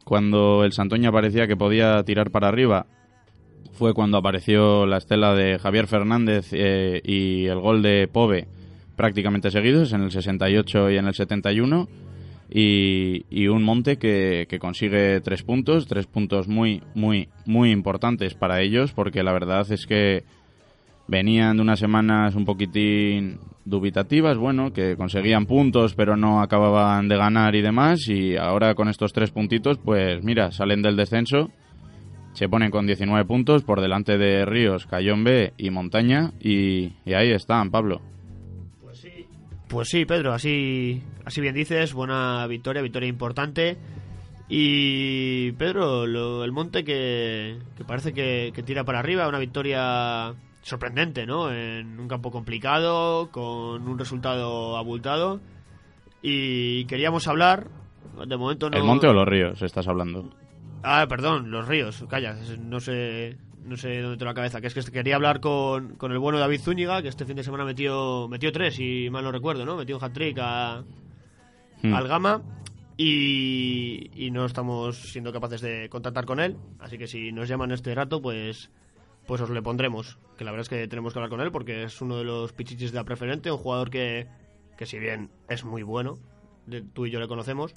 [0.04, 2.86] Cuando el Santoña parecía que podía tirar para arriba,
[3.72, 8.46] fue cuando apareció la estela de Javier Fernández eh, y el gol de Pove
[8.94, 12.05] prácticamente seguidos, en el 68 y en el 71.
[12.48, 18.92] Y, un Monte que, consigue tres puntos, tres puntos muy, muy, muy importantes para ellos,
[18.92, 20.24] porque la verdad es que
[21.08, 27.16] venían de unas semanas un poquitín dubitativas, bueno, que conseguían puntos pero no acababan de
[27.16, 31.50] ganar y demás, y ahora con estos tres puntitos, pues mira, salen del descenso,
[32.32, 37.30] se ponen con 19 puntos por delante de Ríos, Cayón B y Montaña, y ahí
[37.30, 38.02] están, Pablo.
[39.68, 43.76] Pues sí, Pedro, así, así bien dices, buena victoria, victoria importante.
[44.48, 50.34] Y Pedro, lo- el monte que, que parece que, que tira para arriba, una victoria
[50.62, 51.52] sorprendente, ¿no?
[51.52, 55.40] En un campo complicado, con un resultado abultado.
[56.22, 57.68] Y queríamos hablar,
[58.26, 58.76] de momento no...
[58.76, 60.30] ¿El Monte o los Ríos estás hablando?
[60.82, 64.60] Ah, perdón, los ríos, calla, no sé, no sé dónde tengo la cabeza.
[64.60, 67.42] Que es que quería hablar con, con el bueno David Zúñiga, que este fin de
[67.44, 69.76] semana metió, metió tres, si mal no recuerdo, ¿no?
[69.76, 70.84] Metió un hat-trick a-
[71.82, 71.92] Hmm.
[71.92, 72.42] al Gama
[72.96, 76.56] y, y no estamos siendo capaces de contactar con él.
[76.78, 78.70] Así que si nos llaman este rato, pues,
[79.26, 80.18] pues os le pondremos.
[80.38, 82.52] Que la verdad es que tenemos que hablar con él porque es uno de los
[82.52, 84.26] pichichis de la preferente, un jugador que,
[84.78, 86.18] que si bien es muy bueno,
[86.94, 87.74] tú y yo le conocemos,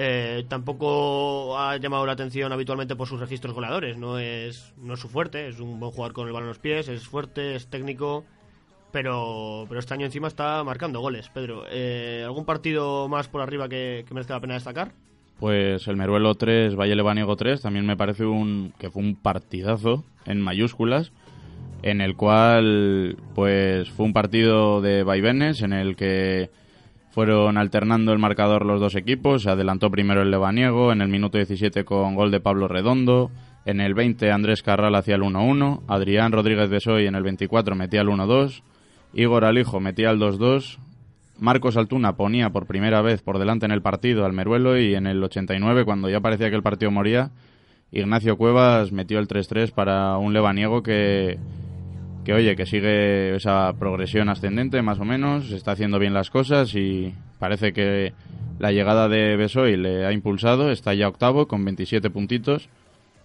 [0.00, 3.98] eh, tampoco ha llamado la atención habitualmente por sus registros goleadores.
[3.98, 6.60] No es, no es su fuerte, es un buen jugador con el balón en los
[6.60, 8.24] pies, es fuerte, es técnico.
[8.92, 11.64] Pero, pero este año encima está marcando goles, Pedro.
[11.68, 14.92] Eh, ¿Algún partido más por arriba que, que merezca la pena destacar?
[15.40, 20.04] Pues el Meruelo 3, Valle Lebaniego 3, también me parece un que fue un partidazo
[20.26, 21.10] en mayúsculas,
[21.82, 26.50] en el cual pues fue un partido de vaivenes en el que
[27.18, 31.36] fueron alternando el marcador los dos equipos, se adelantó primero el Lebaniego en el minuto
[31.36, 33.32] 17 con gol de Pablo Redondo,
[33.64, 38.02] en el 20 Andrés Carral hacía el 1-1, Adrián Rodríguez Besoy en el 24 metía
[38.02, 38.62] el 1-2,
[39.14, 40.78] Igor Alijo metía el 2-2,
[41.40, 45.08] Marcos Altuna ponía por primera vez por delante en el partido al Meruelo y en
[45.08, 47.32] el 89, cuando ya parecía que el partido moría,
[47.90, 51.36] Ignacio Cuevas metió el 3-3 para un lebaniego que,
[52.28, 56.74] que, oye, que sigue esa progresión ascendente más o menos, está haciendo bien las cosas
[56.74, 58.12] y parece que
[58.58, 62.68] La llegada de Besoy le ha impulsado, está ya octavo con 27 puntitos,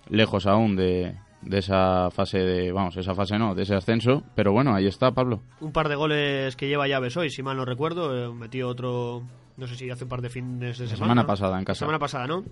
[0.09, 4.53] lejos aún de, de esa fase de, vamos, esa fase no, de ese ascenso, pero
[4.53, 5.41] bueno, ahí está Pablo.
[5.59, 9.23] Un par de goles que lleva ya Besoy, si mal no recuerdo, eh, metió otro,
[9.57, 10.95] no sé si hace un par de fines de La semana.
[10.95, 11.27] semana ¿no?
[11.27, 11.79] pasada en La casa.
[11.79, 12.45] semana pasada, ¿no?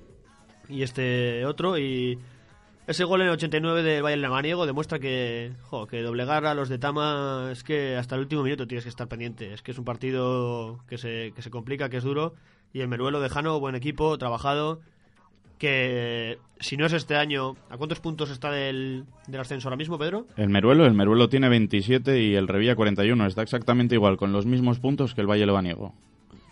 [0.67, 2.19] Y este otro y
[2.91, 6.69] ese gol en el 89 del Bayern Lemaniego demuestra que, jo, que doblegar a los
[6.69, 9.53] de Tama es que hasta el último minuto tienes que estar pendiente.
[9.53, 12.35] Es que es un partido que se, que se complica, que es duro.
[12.73, 14.81] Y el Meruelo de Jano, buen equipo, trabajado.
[15.57, 19.97] Que si no es este año, ¿a cuántos puntos está del, del ascenso ahora mismo,
[19.97, 20.25] Pedro?
[20.35, 24.45] El Meruelo, el Meruelo tiene 27 y el Revilla 41, está exactamente igual, con los
[24.45, 25.93] mismos puntos que el Valle Lebaniego.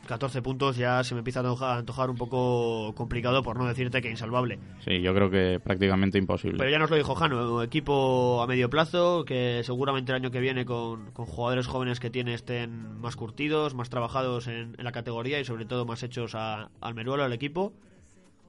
[0.09, 4.09] 14 puntos ya se me empieza a antojar, un poco complicado, por no decirte que
[4.09, 4.57] insalvable.
[4.83, 6.57] Sí, yo creo que prácticamente imposible.
[6.57, 10.39] Pero ya nos lo dijo Jano, equipo a medio plazo, que seguramente el año que
[10.39, 14.91] viene con, con jugadores jóvenes que tiene estén más curtidos, más trabajados en, en la
[14.91, 17.71] categoría y sobre todo más hechos a- al meruelo, al equipo.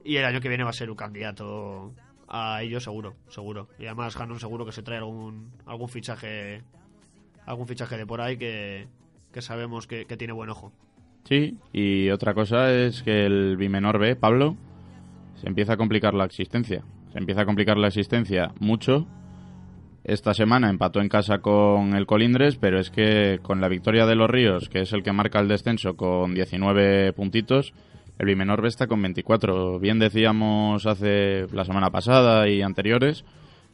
[0.02, 1.92] Y el año que viene va a ser un candidato
[2.26, 3.68] a ello seguro, seguro.
[3.78, 6.62] Y además Jano seguro que se trae algún, algún fichaje
[7.44, 8.86] algún fichaje de por ahí que,
[9.32, 10.72] que sabemos que, que tiene buen ojo.
[11.24, 14.56] Sí, y otra cosa es que el Bimenor B, Pablo,
[15.34, 16.84] se empieza a complicar la existencia.
[17.12, 19.06] Se empieza a complicar la existencia mucho.
[20.04, 24.16] Esta semana empató en casa con el Colindres, pero es que con la victoria de
[24.16, 27.74] los Ríos, que es el que marca el descenso con 19 puntitos,
[28.18, 29.78] el Bimenor B está con 24.
[29.78, 33.24] Bien decíamos hace la semana pasada y anteriores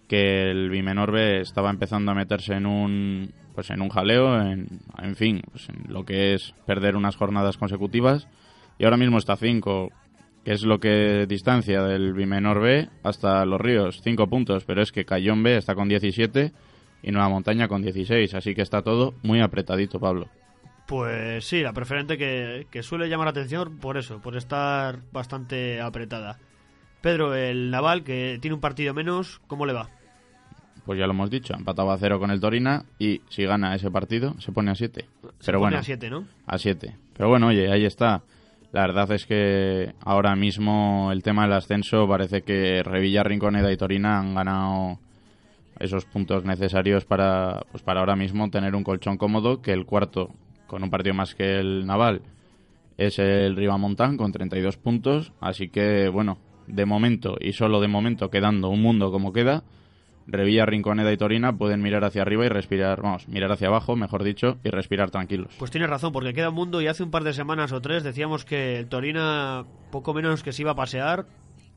[0.08, 4.80] que el Bimenor B estaba empezando a meterse en un pues en un jaleo, en,
[5.02, 8.28] en fin, pues en lo que es perder unas jornadas consecutivas
[8.78, 9.90] y ahora mismo está a 5,
[10.44, 14.92] que es lo que distancia del Bimenor B hasta Los Ríos, 5 puntos, pero es
[14.92, 16.52] que Cayón B está con 17
[17.02, 20.28] y Nueva Montaña con 16, así que está todo muy apretadito, Pablo.
[20.86, 25.80] Pues sí, la preferente que, que suele llamar la atención por eso, por estar bastante
[25.80, 26.38] apretada.
[27.00, 29.88] Pedro, el Naval, que tiene un partido menos, ¿cómo le va?
[30.86, 33.74] Pues ya lo hemos dicho, ha empatado a 0 con el Torina y si gana
[33.74, 35.00] ese partido se pone a 7.
[35.02, 36.24] Se Pero pone bueno, a 7, ¿no?
[36.46, 36.96] A 7.
[37.16, 38.22] Pero bueno, oye, ahí está.
[38.70, 43.76] La verdad es que ahora mismo el tema del ascenso parece que Revilla, Rinconeda y
[43.76, 45.00] Torina han ganado
[45.80, 50.30] esos puntos necesarios para, pues para ahora mismo tener un colchón cómodo, que el cuarto,
[50.68, 52.22] con un partido más que el Naval,
[52.96, 55.32] es el Ribamontán con 32 puntos.
[55.40, 59.64] Así que, bueno, de momento y solo de momento quedando un mundo como queda,
[60.26, 64.24] Revilla, Rinconeda y Torina pueden mirar hacia arriba y respirar, vamos, mirar hacia abajo, mejor
[64.24, 65.54] dicho, y respirar tranquilos.
[65.58, 68.02] Pues tienes razón, porque queda un mundo y hace un par de semanas o tres
[68.02, 71.26] decíamos que el Torina poco menos que se iba a pasear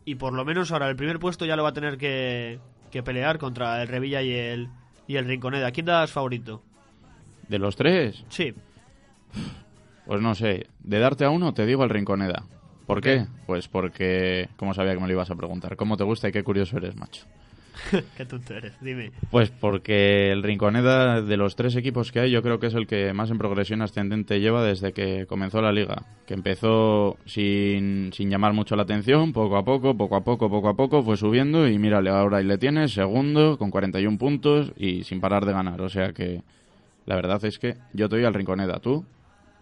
[0.05, 2.59] y por lo menos ahora el primer puesto ya lo va a tener que,
[2.91, 4.69] que pelear contra el Revilla y el,
[5.07, 5.71] y el Rinconeda.
[5.71, 6.63] ¿Quién das favorito?
[7.47, 8.53] De los tres, Sí,
[10.05, 12.45] Pues no sé, de darte a uno te digo el Rinconeda.
[12.88, 13.27] ¿Por qué?
[13.45, 16.43] Pues porque, como sabía que me lo ibas a preguntar, ¿cómo te gusta y qué
[16.43, 17.27] curioso eres, macho?
[18.17, 19.11] qué tonto eres, dime.
[19.31, 22.87] Pues porque el Rinconeda, de los tres equipos que hay, yo creo que es el
[22.87, 26.05] que más en progresión ascendente lleva desde que comenzó la liga.
[26.25, 30.69] Que empezó sin, sin llamar mucho la atención, poco a poco, poco a poco, poco
[30.69, 35.03] a poco, fue subiendo y mírale, ahora ahí le tienes, segundo, con 41 puntos y
[35.03, 35.81] sin parar de ganar.
[35.81, 36.41] O sea que
[37.05, 39.05] la verdad es que yo te doy al Rinconeda, ¿tú?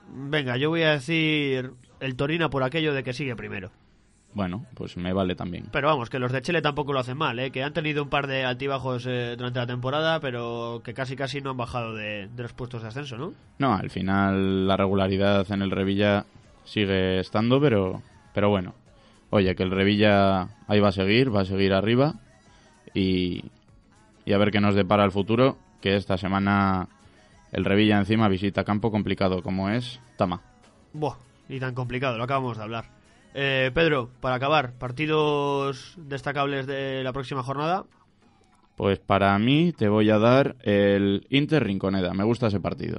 [0.10, 3.72] Venga, yo voy a decir el Torina por aquello de que sigue primero.
[4.34, 5.70] Bueno, pues me vale también.
[5.72, 7.50] Pero vamos, que los de Chile tampoco lo hacen mal, ¿eh?
[7.50, 11.42] que han tenido un par de altibajos eh, durante la temporada, pero que casi casi
[11.42, 13.34] no han bajado de, de los puestos de ascenso, ¿no?
[13.58, 16.26] No, al final la regularidad en el Revilla
[16.66, 18.02] sigue estando, pero,
[18.34, 18.76] pero bueno.
[19.30, 22.14] Oye, que el Revilla ahí va a seguir, va a seguir arriba
[22.94, 23.44] y,
[24.26, 26.88] y a ver qué nos depara el futuro, que esta semana
[27.52, 30.42] el Revilla encima visita campo complicado como es Tama.
[30.94, 31.16] Buah,
[31.50, 32.97] y tan complicado, lo acabamos de hablar.
[33.40, 37.86] Eh, Pedro, para acabar, partidos destacables de la próxima jornada.
[38.76, 42.98] Pues para mí te voy a dar el Inter Rinconeda, me gusta ese partido.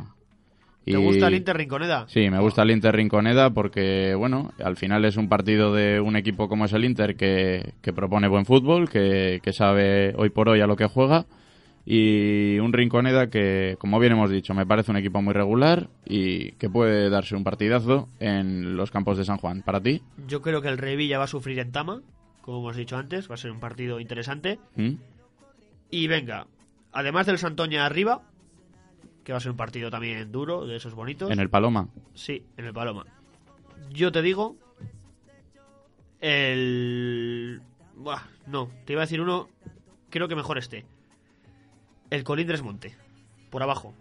[0.84, 2.04] ¿Te Y- gusta el Inter Rinconeda?
[2.06, 6.14] Sí, me gusta el Inter Rinconeda porque, bueno, al final es un partido de un
[6.14, 10.48] equipo como es el Inter que, que propone buen fútbol, que, que sabe hoy por
[10.48, 11.26] hoy a lo que juega.
[11.90, 16.52] Y un Rinconeda que, como bien hemos dicho, me parece un equipo muy regular y
[16.52, 19.62] que puede darse un partidazo en los campos de San Juan.
[19.62, 20.02] ¿Para ti?
[20.26, 22.02] Yo creo que el Revilla va a sufrir en Tama,
[22.42, 24.58] como hemos dicho antes, va a ser un partido interesante.
[24.76, 24.96] ¿Mm?
[25.90, 26.46] Y venga,
[26.92, 28.20] además del Santoña arriba,
[29.24, 31.30] que va a ser un partido también duro, de esos bonitos.
[31.30, 31.88] En el Paloma.
[32.12, 33.06] Sí, en el Paloma.
[33.88, 34.58] Yo te digo.
[36.20, 37.62] El.
[37.96, 39.48] Buah, no, te iba a decir uno.
[40.10, 40.84] Creo que mejor este.
[42.10, 42.94] El Colindres Monte.
[43.50, 43.94] Por abajo.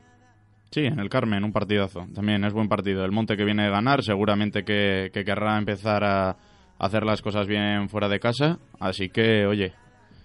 [0.72, 2.06] Sí, en el Carmen, un partidazo.
[2.14, 3.06] También es buen partido.
[3.06, 6.36] El Monte que viene de ganar, seguramente que, que querrá empezar a
[6.78, 8.60] hacer las cosas bien fuera de casa.
[8.80, 9.74] Así que, oye,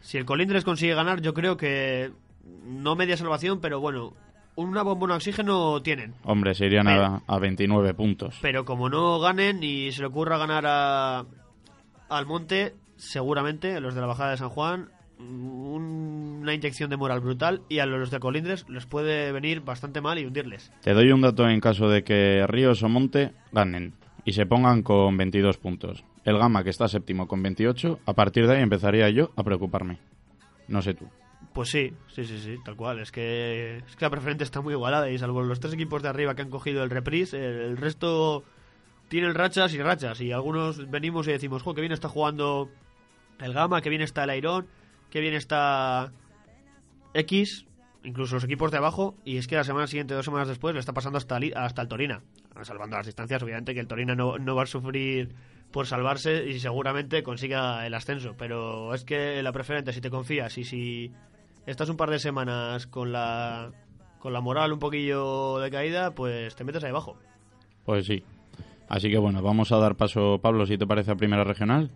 [0.00, 2.10] Si el Colindres consigue ganar, yo creo que
[2.64, 4.14] no media salvación, pero bueno,
[4.56, 6.14] una bombona de oxígeno tienen.
[6.24, 8.36] hombre, se irían a, a 29 puntos.
[8.42, 11.24] Pero como no ganen y se le ocurra ganar a,
[12.08, 14.90] al Monte, seguramente los de la bajada de San Juan,
[15.30, 20.18] una inyección de moral brutal y a los de Colindres les puede venir bastante mal
[20.18, 20.72] y hundirles.
[20.82, 24.82] Te doy un dato en caso de que Ríos o Monte ganen y se pongan
[24.82, 26.04] con 22 puntos.
[26.24, 29.98] El Gama, que está séptimo con 28, a partir de ahí empezaría yo a preocuparme.
[30.68, 31.08] No sé tú.
[31.52, 33.00] Pues sí, sí, sí, sí, tal cual.
[33.00, 36.08] Es que, es que la preferente está muy igualada y salvo los tres equipos de
[36.08, 38.44] arriba que han cogido el reprise, el, el resto
[39.08, 40.20] tienen rachas y rachas.
[40.20, 42.70] Y algunos venimos y decimos, jo, que bien está jugando
[43.40, 44.66] el Gama, que bien está el Airón,
[45.12, 46.10] que bien está
[47.12, 47.66] X,
[48.02, 49.14] incluso los equipos de abajo.
[49.26, 51.88] Y es que la semana siguiente, dos semanas después, le está pasando hasta, hasta el
[51.88, 52.22] Torina.
[52.62, 55.34] Salvando las distancias, obviamente que el Torina no, no va a sufrir
[55.70, 58.34] por salvarse y seguramente consiga el ascenso.
[58.38, 61.12] Pero es que la preferente, si te confías y si
[61.66, 63.70] estás un par de semanas con la
[64.18, 67.18] con la moral un poquillo de caída, pues te metes ahí abajo.
[67.84, 68.22] Pues sí.
[68.88, 71.90] Así que bueno, vamos a dar paso, Pablo, si te parece, a Primera Regional.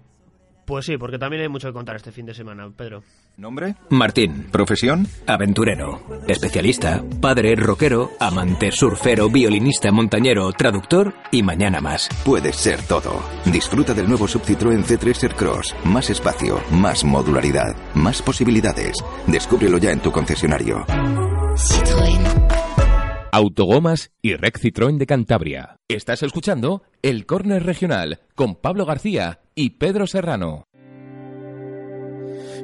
[0.66, 3.04] Pues sí, porque también hay mucho que contar este fin de semana, Pedro.
[3.36, 3.76] ¿Nombre?
[3.90, 4.48] Martín.
[4.50, 5.06] ¿Profesión?
[5.26, 6.02] Aventurero.
[6.26, 7.04] Especialista.
[7.20, 8.10] Padre rockero.
[8.18, 9.30] Amante surfero.
[9.30, 10.52] Violinista montañero.
[10.52, 11.14] Traductor.
[11.30, 12.08] Y mañana más.
[12.24, 13.22] Puedes ser todo.
[13.44, 15.74] Disfruta del nuevo Sub Citroën C3 Aircross.
[15.84, 18.96] Más espacio, más modularidad, más posibilidades.
[19.28, 20.84] Descúbrelo ya en tu concesionario.
[23.36, 25.76] Autogomas y Rec Citroën de Cantabria.
[25.88, 30.64] Estás escuchando el Córner Regional con Pablo García y Pedro Serrano.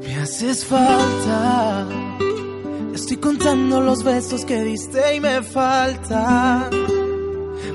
[0.03, 1.87] Me haces falta.
[2.95, 6.71] Estoy contando los besos que diste y me falta.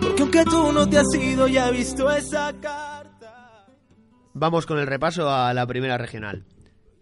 [0.01, 3.67] Porque aunque tú no te has ido, ya he visto esa carta.
[4.33, 6.45] Vamos con el repaso a la primera regional.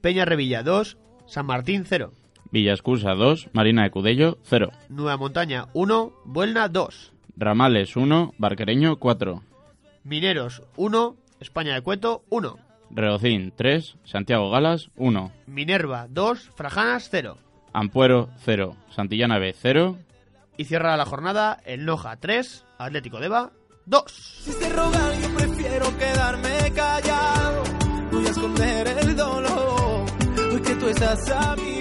[0.02, 2.12] Peña Revilla 2, San Martín 0,
[2.56, 4.72] Villascusa 2, Marina de Cudello 0.
[4.88, 9.44] Nueva Montaña 1, Buelna 2, Ramales 1, Barquereño 4.
[10.06, 12.58] Mineros 1, España de Cueto 1,
[12.92, 15.34] Reocín 3, Santiago Galas 1.
[15.48, 17.36] Minerva 2, Frajanas 0.
[17.74, 19.98] Ampuero 0, Santillana B 0.
[20.56, 23.52] Y cierra la jornada el Noja 3, Atlético Deva
[23.86, 24.04] 2.
[24.08, 27.64] Si te rogar, yo prefiero quedarme callado.
[28.14, 30.06] Voy a esconder el dolor.
[30.54, 31.75] Hoy que tú estás a mi lado.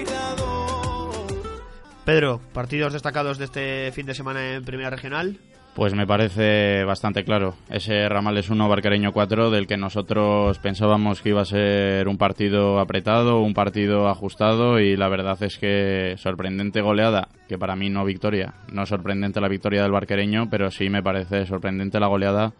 [2.05, 5.39] Pedro, partidos destacados de este fin de semana en Primera Regional.
[5.73, 7.55] Pues me parece bastante claro.
[7.67, 12.79] Ese Ramales 1, Barquereño 4, del que nosotros pensábamos que iba a ser un partido
[12.79, 18.05] apretado, un partido ajustado, y la verdad es que sorprendente goleada, que para mí no
[18.05, 18.53] victoria.
[18.71, 22.53] No sorprendente la victoria del Barquereño, pero sí me parece sorprendente la goleada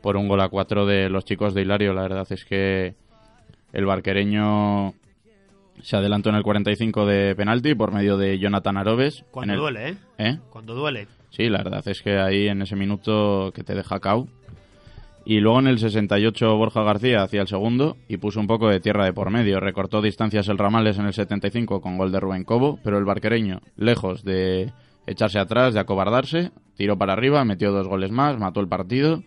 [0.00, 1.92] por un gol a 4 de los chicos de Hilario.
[1.92, 2.94] La verdad es que
[3.72, 4.94] el Barquereño
[5.80, 9.24] se adelantó en el 45 de penalti por medio de Jonathan Arobes.
[9.30, 9.96] Cuando el- duele, ¿eh?
[10.18, 10.38] ¿Eh?
[10.50, 11.06] Cuando duele.
[11.30, 14.28] Sí, la verdad es que ahí en ese minuto que te deja cao.
[15.24, 18.80] Y luego en el 68 Borja García hacía el segundo y puso un poco de
[18.80, 19.60] tierra de por medio.
[19.60, 23.60] Recortó distancias el Ramales en el 75 con gol de Rubén Cobo, pero el barquereño,
[23.76, 24.72] lejos de
[25.06, 29.22] echarse atrás, de acobardarse, tiró para arriba, metió dos goles más, mató el partido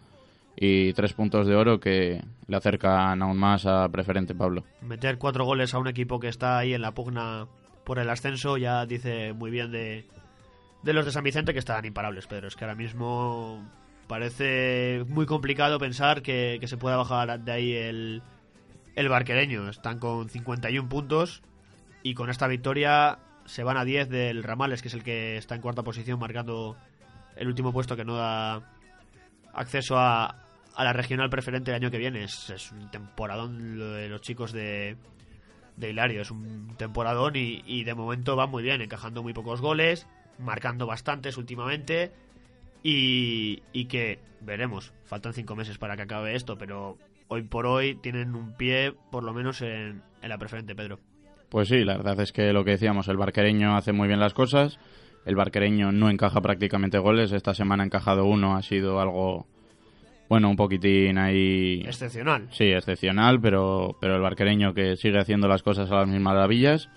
[0.58, 4.63] y tres puntos de oro que le acercan aún más a preferente Pablo.
[4.82, 7.48] Meter cuatro goles a un equipo que está ahí en la pugna
[7.84, 10.06] por el ascenso ya dice muy bien de,
[10.84, 12.48] de los de San Vicente que están imparables, Pedro.
[12.48, 13.63] Es que ahora mismo
[14.08, 18.22] parece muy complicado pensar que, que se pueda bajar de ahí el,
[18.96, 19.70] el barquereño.
[19.70, 21.44] Están con 51 puntos
[22.02, 25.56] y con esta victoria se van a 10 del Ramales, que es el que está
[25.56, 26.76] en cuarta posición marcando
[27.36, 28.62] el último puesto que no da
[29.54, 30.44] acceso a,
[30.75, 32.23] a la regional preferente el año que viene.
[32.23, 34.97] Es, es un temporadón lo de los chicos de,
[35.77, 36.21] de Hilario.
[36.21, 40.07] Es un temporadón y, y de momento va muy bien, encajando muy pocos goles,
[40.39, 42.11] marcando bastantes últimamente.
[42.83, 47.95] Y, y que veremos, faltan cinco meses para que acabe esto, pero hoy por hoy
[47.95, 50.99] tienen un pie por lo menos en, en la preferente, Pedro.
[51.49, 54.36] Pues sí, la verdad es que lo que decíamos, el barquereño hace muy bien las
[54.36, 54.78] cosas.
[55.26, 57.32] El barquereño no encaja prácticamente goles.
[57.32, 59.47] Esta semana ha encajado uno, ha sido algo,
[60.30, 61.82] bueno, un poquitín ahí.
[61.86, 62.47] Excepcional.
[62.51, 66.89] Sí, excepcional, pero, pero el barquereño que sigue haciendo las cosas a las mismas maravillas.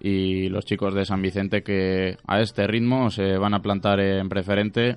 [0.00, 4.28] Y los chicos de San Vicente que a este ritmo se van a plantar en
[4.28, 4.96] preferente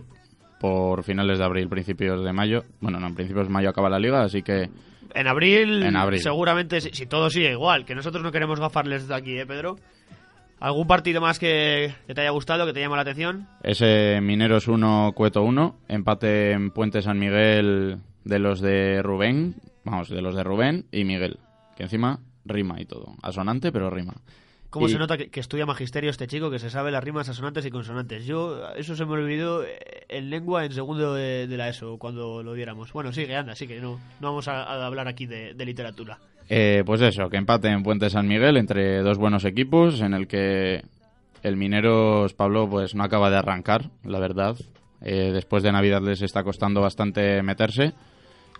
[0.59, 2.63] por finales de abril, principios de mayo.
[2.81, 4.69] Bueno, no, en principios de mayo acaba la liga, así que
[5.13, 6.21] En abril, En abril.
[6.21, 9.75] seguramente, si, si todo sigue igual, que nosotros no queremos gafarles de aquí, ¿eh, Pedro?
[10.65, 13.47] ¿Algún partido más que, que te haya gustado, que te llama la atención?
[13.61, 20.09] Ese Mineros 1, Cueto 1, empate en Puente San Miguel de los de Rubén, vamos,
[20.09, 21.37] de los de Rubén y Miguel,
[21.77, 24.15] que encima rima y todo, asonante pero rima.
[24.71, 27.29] ¿Cómo Y- se nota que, que estudia magisterio este chico, que se sabe las rimas
[27.29, 28.25] asonantes y consonantes?
[28.25, 29.77] Yo, eso se me olvidó eh,
[30.09, 32.91] en lengua en segundo de, de la ESO, cuando lo diéramos.
[32.91, 36.17] Bueno, sigue, anda, sí que no, no vamos a, a hablar aquí de, de literatura.
[36.49, 40.27] Eh, pues eso, que empate en Puente San Miguel entre dos buenos equipos, en el
[40.27, 40.83] que
[41.43, 44.55] el Mineros, Pablo, pues no acaba de arrancar, la verdad.
[45.01, 47.93] Eh, después de Navidad les está costando bastante meterse.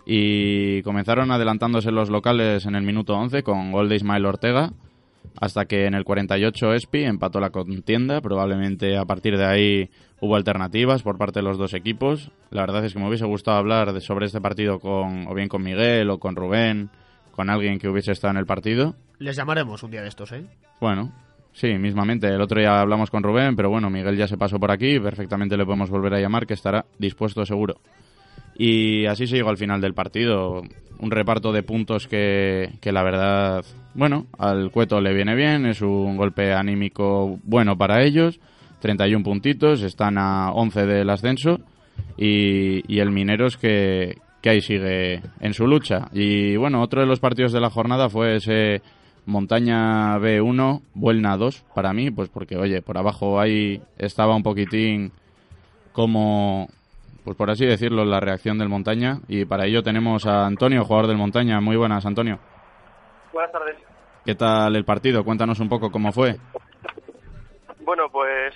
[0.04, 4.72] Y comenzaron adelantándose los locales en el minuto 11 con gol de Ismael Ortega,
[5.40, 8.20] hasta que en el 48 Espi empató la contienda.
[8.20, 12.30] Probablemente a partir de ahí hubo alternativas por parte de los dos equipos.
[12.50, 15.64] La verdad es que me hubiese gustado hablar sobre este partido con, o bien con
[15.64, 16.90] Miguel o con Rubén,
[17.36, 18.96] con alguien que hubiese estado en el partido.
[19.18, 20.46] Les llamaremos un día de estos, ¿eh?
[20.80, 21.12] Bueno,
[21.52, 22.26] sí, mismamente.
[22.28, 24.98] El otro día hablamos con Rubén, pero bueno, Miguel ya se pasó por aquí.
[24.98, 27.76] Perfectamente le podemos volver a llamar, que estará dispuesto seguro.
[28.56, 30.62] Y así se llegó al final del partido.
[30.98, 33.62] Un reparto de puntos que, que la verdad,
[33.92, 35.66] bueno, al Cueto le viene bien.
[35.66, 38.40] Es un golpe anímico bueno para ellos.
[38.80, 41.60] 31 puntitos, están a 11 del ascenso.
[42.16, 44.16] Y, y el Mineros que,
[44.46, 46.06] que ahí sigue en su lucha.
[46.12, 48.80] Y bueno, otro de los partidos de la jornada fue ese
[49.24, 55.10] Montaña B1, Buelna 2 para mí, pues porque, oye, por abajo ahí estaba un poquitín
[55.92, 56.68] como,
[57.24, 59.18] pues por así decirlo, la reacción del Montaña.
[59.26, 61.60] Y para ello tenemos a Antonio, jugador del Montaña.
[61.60, 62.38] Muy buenas, Antonio.
[63.32, 63.76] Buenas tardes.
[64.24, 65.24] ¿Qué tal el partido?
[65.24, 66.36] Cuéntanos un poco cómo fue.
[67.80, 68.54] Bueno, pues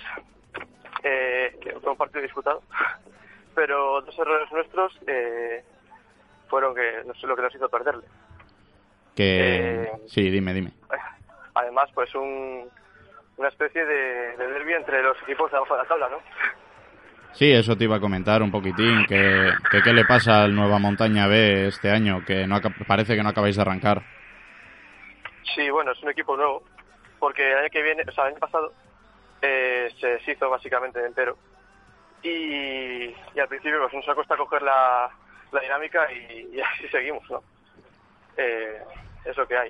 [1.03, 2.61] eh, fue un partido disputado,
[3.55, 5.65] pero dos errores nuestros eh,
[6.51, 8.03] fueron que no sé lo que nos hizo perderle.
[9.15, 9.83] Que...
[9.83, 10.71] Eh, Sí, dime, dime.
[11.55, 12.69] Además, pues un,
[13.37, 16.17] una especie de, de derbi entre los equipos de abajo de la tabla, ¿no?
[17.33, 20.79] Sí, eso te iba a comentar un poquitín, que, que qué le pasa al Nueva
[20.79, 24.01] Montaña B este año, que no parece que no acabáis de arrancar.
[25.55, 26.63] Sí, bueno, es un equipo nuevo,
[27.19, 28.73] porque el año que viene, o sea, el año pasado,
[29.41, 31.37] eh, se deshizo básicamente entero.
[32.21, 35.09] Y, y al principio pues nos ha costado coger la,
[35.51, 37.41] la dinámica y, y así seguimos, ¿no?
[38.37, 38.77] Eh,
[39.25, 39.69] es lo que hay.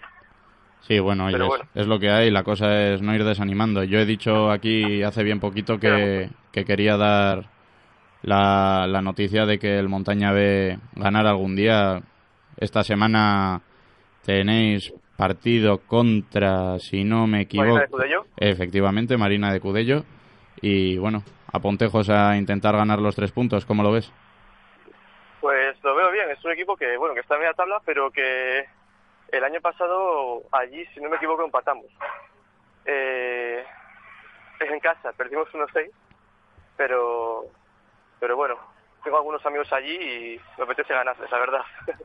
[0.81, 1.81] Sí, bueno, oye, es-.
[1.81, 3.83] Es, lo que hay, la cosa es no ir desanimando.
[3.83, 7.49] Yo he dicho aquí hace bien poquito que, que quería dar
[8.23, 12.01] la, la noticia de que el Montaña B ganara algún día.
[12.57, 13.61] Esta semana
[14.23, 18.25] tenéis partido contra, si no me equivoco, Marina de Cudello.
[18.37, 20.03] efectivamente, Marina de Cudello.
[20.61, 24.11] Y bueno, a Pontejos a intentar ganar los tres puntos, ¿cómo lo ves?
[25.41, 28.11] Pues lo veo bien, es un equipo que, bueno, que está en media tabla, pero
[28.11, 28.63] que
[29.31, 31.87] el año pasado allí, si no me equivoco, empatamos.
[32.85, 33.65] Eh,
[34.59, 35.89] en casa, perdimos 1-6,
[36.77, 37.45] pero,
[38.19, 38.55] pero bueno,
[39.03, 41.61] tengo algunos amigos allí y me apetece ganarles, la verdad.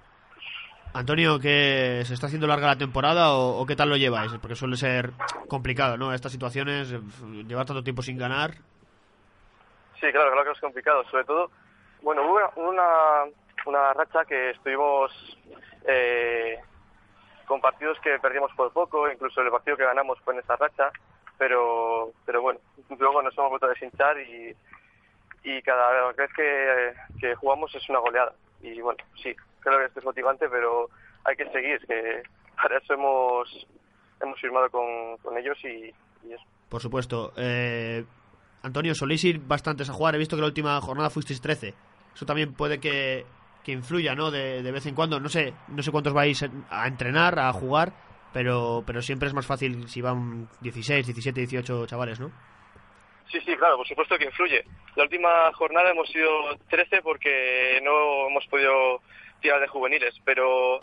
[0.95, 4.33] Antonio, ¿que se está haciendo larga la temporada o, o qué tal lo lleváis?
[4.41, 5.11] Porque suele ser
[5.47, 6.15] complicado, ¿no?
[6.15, 6.91] Estas situaciones,
[7.47, 8.53] llevar tanto tiempo sin ganar.
[10.01, 11.05] Sí, claro, claro que es complicado.
[11.11, 11.51] Sobre todo,
[12.03, 13.25] bueno, hubo una,
[13.67, 15.11] una, racha que estuvimos
[15.87, 16.59] eh,
[17.47, 20.91] con partidos que perdimos por poco, incluso el partido que ganamos fue en esa racha,
[21.39, 22.61] pero, pero bueno,
[22.99, 24.55] luego nos hemos vuelto a deshinchar y,
[25.45, 28.33] y cada vez que, que jugamos es una goleada.
[28.63, 30.89] Y bueno, sí, creo que esto es motivante, pero
[31.25, 32.23] hay que seguir, que
[32.57, 33.67] para eso hemos,
[34.21, 35.93] hemos firmado con, con ellos y,
[36.25, 36.45] y eso.
[36.69, 37.33] Por supuesto.
[37.37, 38.05] Eh,
[38.67, 40.15] Antonio, soléis ir bastantes a jugar.
[40.15, 41.75] He visto que la última jornada fuisteis 13.
[42.15, 43.25] Eso también puede que,
[43.65, 44.31] que influya, ¿no?
[44.31, 45.21] De, de vez en cuando.
[45.21, 47.93] No sé, no sé cuántos vais a entrenar, a jugar,
[48.33, 52.31] pero, pero siempre es más fácil si van 16, 17, 18 chavales, ¿no?
[53.31, 54.65] Sí, sí, claro, por supuesto que influye.
[54.95, 59.01] La última jornada hemos sido 13 porque no hemos podido
[59.41, 60.81] tirar de juveniles, pero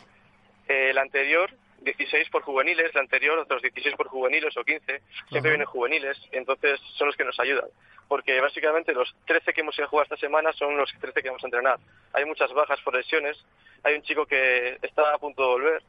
[0.67, 1.51] eh, la anterior,
[1.83, 5.49] 16 por juveniles, la anterior otros 16 por juveniles o 15, siempre Ajá.
[5.49, 7.65] vienen juveniles, entonces son los que nos ayudan.
[8.07, 11.29] Porque básicamente los 13 que hemos ido a jugar esta semana son los 13 que
[11.29, 11.79] vamos a entrenar.
[12.13, 13.37] Hay muchas bajas por lesiones,
[13.83, 15.83] hay un chico que está a punto de volver,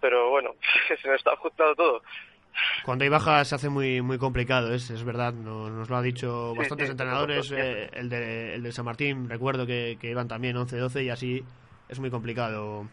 [0.00, 0.54] pero bueno,
[1.02, 2.02] se nos está ajustando todo.
[2.84, 6.02] Cuando hay bajas se hace muy muy complicado, es, es verdad, no- nos lo ha
[6.02, 10.10] dicho Sí, bastantes sí, entrenadores, eh, el, de, el de San Martín, recuerdo que, que
[10.10, 11.42] iban también 11-12 y así
[11.88, 12.86] es muy complicado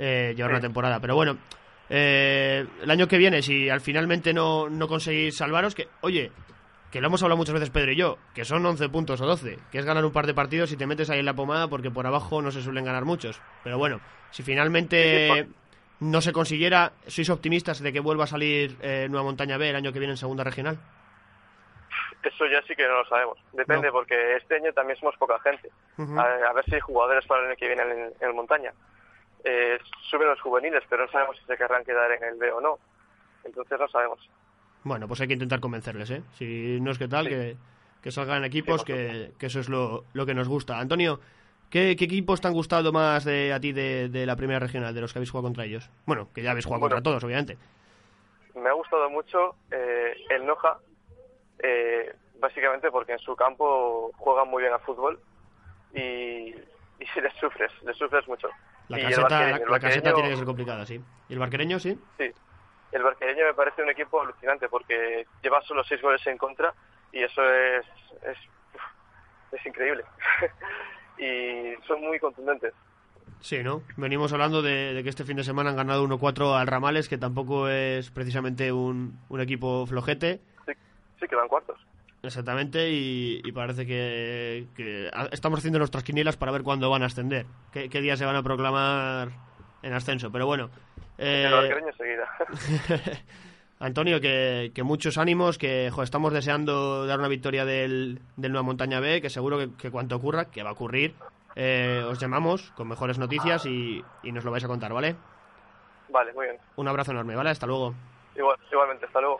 [0.00, 0.54] eh, llevar Sí.
[0.54, 0.98] una temporada.
[1.00, 1.38] Pero bueno,
[1.88, 6.30] eh, el año que viene, si al finalmente no, no conseguís salvaros, que oye,
[6.90, 9.58] que lo hemos hablado muchas veces Pedro y yo, que son 11 puntos o 12,
[9.70, 11.90] que es ganar un par de partidos y te metes ahí en la pomada porque
[11.90, 13.40] por abajo no se suelen ganar muchos.
[13.62, 15.46] Pero bueno, si finalmente
[16.00, 19.76] no se consiguiera, ¿sois optimistas de que vuelva a salir eh, Nueva Montaña B el
[19.76, 20.78] año que viene en segunda regional?
[22.22, 23.38] Eso ya sí que no lo sabemos.
[23.52, 23.92] Depende, No.
[23.94, 25.70] porque este año también somos poca gente.
[26.18, 27.90] A, a ver si hay jugadores para el año que viene en,
[28.20, 28.72] en el montaña.
[29.44, 29.78] Eh,
[30.10, 32.78] suben los juveniles, pero no sabemos si se querrán quedar en el B o no.
[33.44, 34.18] Entonces no sabemos.
[34.84, 36.22] Bueno, pues hay que intentar convencerles, ¿eh?
[36.34, 37.56] Si no es que tal, que,
[38.02, 40.78] que salgan equipos, Sí, que, que eso es lo, lo que nos gusta.
[40.78, 41.20] Antonio,
[41.70, 44.94] ¿qué, qué equipos te han gustado más de, a ti de, de la primera regional,
[44.94, 45.88] de los que habéis jugado contra ellos?
[46.06, 46.96] Bueno, que ya habéis jugado Bueno.
[46.96, 47.56] contra todos, obviamente.
[48.54, 50.78] Me ha gustado mucho eh, el Noja,
[51.62, 55.20] eh, básicamente porque en su campo juegan muy bien a fútbol
[55.94, 56.54] y, y
[57.22, 58.48] les sufres, les sufres mucho.
[58.90, 61.00] La Y caseta, la, el la caseta tiene que ser complicada, sí.
[61.28, 61.96] ¿Y el barquereño, sí?
[62.18, 62.30] Sí,
[62.92, 66.74] el Barquereño me parece un equipo alucinante porque lleva solo seis goles en contra
[67.12, 67.86] y eso es,
[68.26, 68.38] es,
[69.52, 70.04] es increíble.
[71.18, 72.74] y son muy contundentes.
[73.40, 73.82] Sí, ¿no?
[73.96, 77.16] Venimos hablando de, de que este fin de semana han ganado 1-4 al Ramales, que
[77.16, 80.40] tampoco es precisamente un, un equipo flojete.
[80.66, 80.72] Sí,
[81.20, 81.78] sí que van cuartos.
[82.22, 87.06] Exactamente, y, y parece que, que estamos haciendo nuestras quinielas para ver cuándo van a
[87.06, 89.30] ascender, qué, qué día se van a proclamar
[89.82, 90.30] en ascenso.
[90.30, 90.70] Pero bueno,
[91.16, 91.48] eh.
[93.78, 98.66] Antonio, que, que muchos ánimos, que jo, estamos deseando dar una victoria del, del Nueva
[98.66, 101.14] Montaña B, que seguro que, que cuanto ocurra, que va a ocurrir,
[101.56, 105.16] eh, os llamamos con mejores noticias y, y nos lo vais a contar, ¿vale?
[106.10, 106.58] vale, muy bien.
[106.76, 107.50] Un abrazo enorme, ¿vale?
[107.50, 107.94] Hasta luego.
[108.36, 109.38] Igual, igualmente, hasta luego.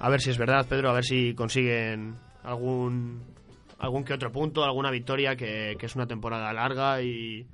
[0.00, 3.22] A ver si es verdad, Pedro, a ver si consiguen algún
[3.78, 7.46] algún que otro punto, alguna victoria, que, que es una temporada larga y,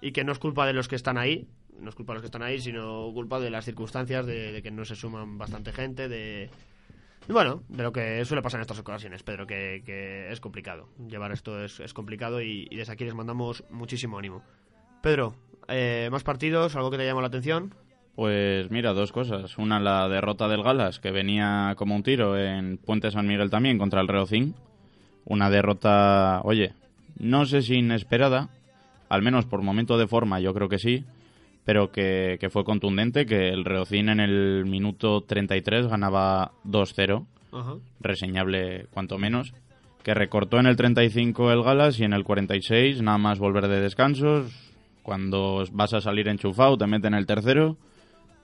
[0.00, 1.46] y que no es culpa de los que están ahí,
[1.78, 4.62] no es culpa de los que están ahí, sino culpa de las circunstancias, de, de
[4.62, 6.50] que no se suman bastante gente, de...
[7.28, 10.88] Bueno, de lo que suele pasar en estas ocasiones, Pedro, que, es complicado.
[11.08, 14.42] Llevar esto es, complicado y, y desde aquí les mandamos muchísimo ánimo.
[15.02, 15.34] Pedro,
[15.68, 16.76] eh, ¿más partidos?
[16.76, 17.74] ¿Algo que te llama la atención?
[18.14, 19.58] Pues mira, dos cosas.
[19.58, 23.78] Una, la derrota del Galas, que venía como un tiro en Puente San Miguel también
[23.78, 24.54] contra el Reocín.
[25.24, 26.74] Una derrota, oye,
[27.18, 28.50] no sé si inesperada,
[29.08, 31.04] al menos por momento de forma yo creo que sí,
[31.64, 37.74] pero que, que fue contundente, que el Reocín en el minuto 33 ganaba 2-0, Ajá.
[38.00, 39.52] reseñable cuanto menos,
[40.02, 43.80] que recortó en el 35 el Galas y en el 46 nada más volver de
[43.80, 44.52] descansos,
[45.02, 47.76] cuando vas a salir enchufado te meten el tercero,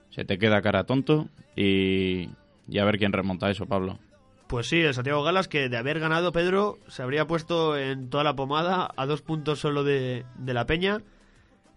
[0.09, 2.29] se te queda cara tonto y,
[2.67, 3.99] y a ver quién remonta eso, Pablo.
[4.47, 8.25] Pues sí, el Santiago Galas, que de haber ganado Pedro, se habría puesto en toda
[8.25, 11.01] la pomada a dos puntos solo de, de la Peña.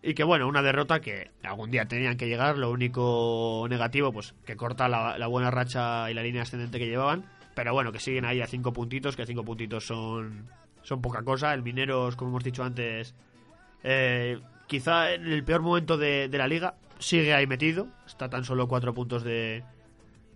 [0.06, 2.58] Y que bueno, una derrota que algún día tenían que llegar.
[2.58, 7.24] Lo único negativo, pues que corta la, buena racha y la línea ascendente que llevaban.
[7.54, 10.46] Pero bueno, que siguen ahí a cinco puntitos, que cinco puntitos son,
[10.82, 11.54] son poca cosa.
[11.54, 13.14] El Mineros, como hemos dicho antes,
[13.82, 17.88] eh, quizá en el peor momento de, de la liga, sigue ahí metido.
[18.06, 19.64] Está tan solo cuatro puntos de,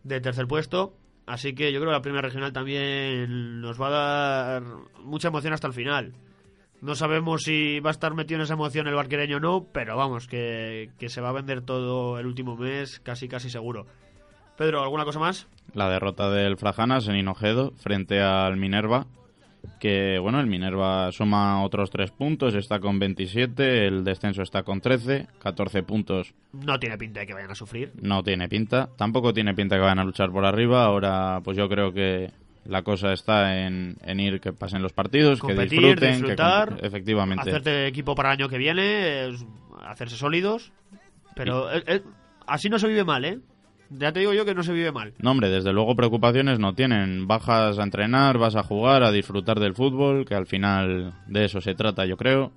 [0.03, 0.97] de tercer puesto.
[1.27, 4.63] Así que yo creo que la primera regional también nos va a dar
[5.05, 6.15] mucha emoción hasta el final.
[6.81, 9.97] No sabemos si va a estar metido en esa emoción el barquereño o no, pero
[9.97, 13.87] vamos, que, que se va a vender todo el último mes, casi casi seguro.
[14.57, 15.49] Pedro, ¿alguna cosa más?
[15.75, 19.07] La derrota del Frajanas en Hinojedo frente al Minerva,
[19.81, 24.81] que bueno, el Minerva suma otros tres puntos, está con 27, el descenso está con
[24.81, 27.93] 13, 14 puntos No tiene pinta de que vayan a sufrir.
[28.01, 28.89] no tiene pinta.
[28.97, 30.85] Tampoco tiene pinta que vayan a luchar por arriba.
[30.85, 32.31] Ahora, pues yo creo que
[32.65, 36.79] la cosa está en, en ir que pasen los partidos, que disfruten, que disfrutar, com-
[36.83, 37.49] efectivamente.
[37.51, 39.45] Hacerte equipo para el año que viene, es
[39.85, 40.73] hacerse sólidos.
[41.35, 42.03] Pero eh, eh,
[42.47, 43.39] así no se vive mal, ¿eh?
[43.91, 45.15] Ya te digo yo que no se vive mal.
[45.19, 47.27] No, hombre, desde luego preocupaciones no tienen.
[47.27, 51.61] Bajas a entrenar, vas a jugar, a disfrutar del fútbol, que al final de eso
[51.63, 52.53] se trata, yo creo.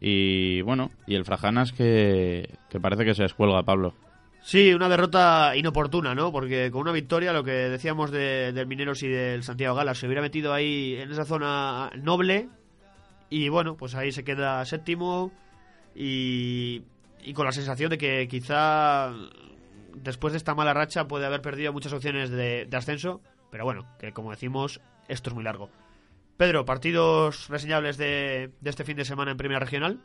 [0.00, 3.94] Y bueno, y el Frajanas que, que parece que se descuelga, Pablo.
[4.46, 6.30] Sí, una derrota inoportuna, ¿no?
[6.30, 10.06] Porque con una victoria, lo que decíamos de, del Mineros y del Santiago Galas, se
[10.06, 12.48] hubiera metido ahí en esa zona noble.
[13.28, 15.32] Y bueno, pues ahí se queda séptimo.
[15.96, 16.84] Y,
[17.34, 19.12] con la sensación de que quizá
[19.94, 23.20] después de esta mala racha puede haber perdido muchas opciones de, de ascenso.
[23.50, 25.70] Pero bueno, que como decimos, esto es muy largo.
[26.36, 29.98] Pedro, partidos reseñables de, de este fin de semana en Primera Regional.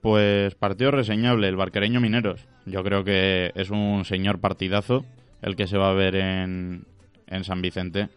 [0.00, 2.46] Pues partido reseñable, el Barquereño Mineros.
[2.64, 5.04] Yo creo que es un señor partidazo
[5.42, 6.84] el que se va a ver en,
[7.26, 8.08] en San Vicente.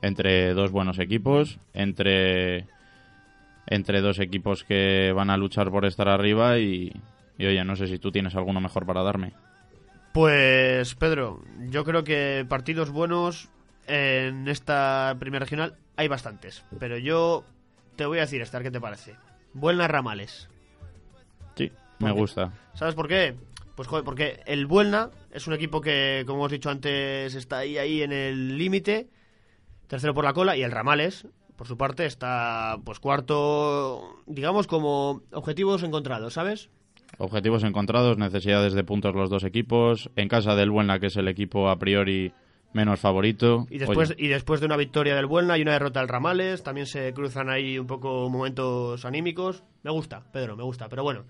[0.00, 2.66] Entre dos buenos equipos, entre,
[3.66, 6.92] entre dos equipos que van a luchar por estar arriba y,
[7.36, 9.32] y oye, no sé si tú tienes alguno mejor para darme.
[10.12, 13.48] Pues Pedro, yo creo que partidos buenos
[13.86, 17.44] en esta primera regional hay bastantes, pero yo
[17.96, 19.16] te voy a decir, Estar, ¿qué te parece?
[19.52, 20.48] Buelna Ramales.
[21.58, 22.52] Sí, me gusta.
[22.74, 23.34] ¿Sabes por qué?
[23.74, 27.78] Pues joder, porque el Buelna es un equipo que, como hemos dicho antes, está ahí,
[27.78, 29.08] ahí en el límite,
[29.86, 35.22] tercero por la cola, y el Ramales, por su parte, está pues cuarto, digamos, como
[35.32, 36.70] objetivos encontrados, ¿sabes?
[37.18, 41.28] Objetivos encontrados, necesidades de puntos los dos equipos, en casa del Buelna, que es el
[41.28, 42.32] equipo a priori
[42.72, 43.66] menos favorito.
[43.70, 46.86] Y después, y después de una victoria del Buelna y una derrota del Ramales, también
[46.86, 49.64] se cruzan ahí un poco momentos anímicos.
[49.82, 50.88] Me gusta, Pedro, me gusta.
[50.88, 51.24] Pero bueno,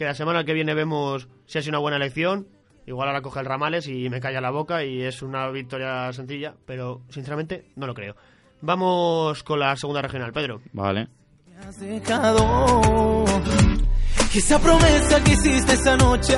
[0.00, 2.48] que la semana que viene vemos si ha sido una buena elección.
[2.86, 6.54] Igual ahora coge el Ramales y me calla la boca y es una victoria sencilla,
[6.64, 8.16] pero sinceramente no lo creo.
[8.62, 10.62] Vamos con la segunda regional, Pedro.
[10.72, 11.08] Vale.
[14.34, 16.34] Esa promesa que hiciste esa noche.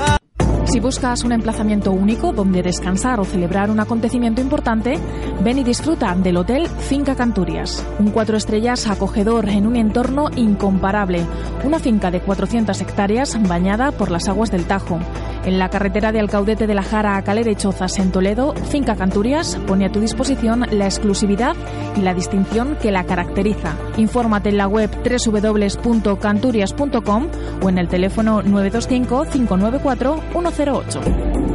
[0.72, 4.98] Si buscas un emplazamiento único donde descansar o celebrar un acontecimiento importante,
[5.44, 7.86] ven y disfruta del Hotel Finca Canturias.
[7.98, 11.26] Un cuatro estrellas acogedor en un entorno incomparable.
[11.62, 14.98] Una finca de 400 hectáreas bañada por las aguas del Tajo.
[15.45, 18.95] En la carretera de Alcaudete de la Jara a Calera y Chozas en Toledo, Finca
[18.95, 21.57] Canturias pone a tu disposición la exclusividad
[21.97, 23.76] y la distinción que la caracteriza.
[23.97, 27.26] Infórmate en la web www.canturias.com
[27.62, 31.51] o en el teléfono 925 594 108.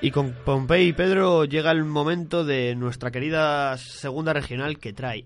[0.00, 5.24] Y con Pompey y Pedro llega el momento de nuestra querida segunda regional que trae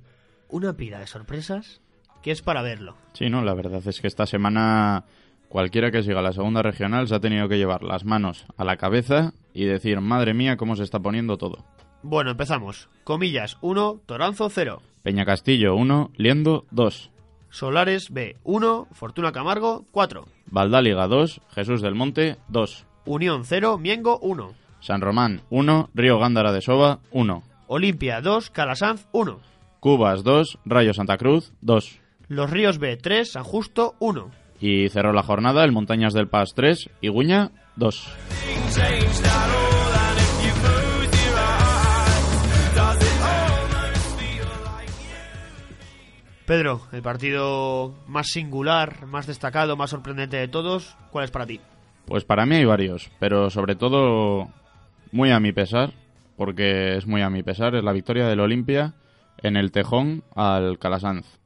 [0.49, 1.83] una pila de sorpresas
[2.23, 2.97] que es para verlo.
[3.12, 5.05] Sí, no, la verdad es que esta semana
[5.49, 8.79] cualquiera que siga la segunda regional se ha tenido que llevar las manos a la
[8.79, 11.66] cabeza y decir, madre mía, cómo se está poniendo todo.
[12.03, 12.89] Bueno, empezamos.
[13.05, 14.81] Comillas 1, Toranzo 0.
[15.03, 17.11] Peña Castillo 1, Liendo 2.
[17.51, 20.25] Solares B 1, Fortuna Camargo 4.
[20.47, 22.87] Valdáliga 2, Jesús del Monte 2.
[23.05, 24.62] Unión 0, Miengo 1.
[24.83, 27.43] San Román 1, Río Gándara de Soba 1.
[27.68, 29.41] Olimpia 2, Calasanz 1.
[29.78, 32.01] Cubas 2, Rayo Santa Cruz 2.
[32.26, 34.30] Los Ríos B 3, San Justo 1.
[34.61, 38.09] Y cerró la jornada el Montañas del Paz 3, Iguña 2.
[46.45, 51.61] Pedro, el partido más singular, más destacado, más sorprendente de todos, ¿cuál es para ti?
[52.05, 54.49] Pues para mí hay varios, pero sobre todo
[55.13, 55.93] muy a mi pesar,
[56.37, 58.95] porque es muy a mi pesar, es la victoria del Olimpia
[59.43, 61.39] en el Tejón al Calasanz.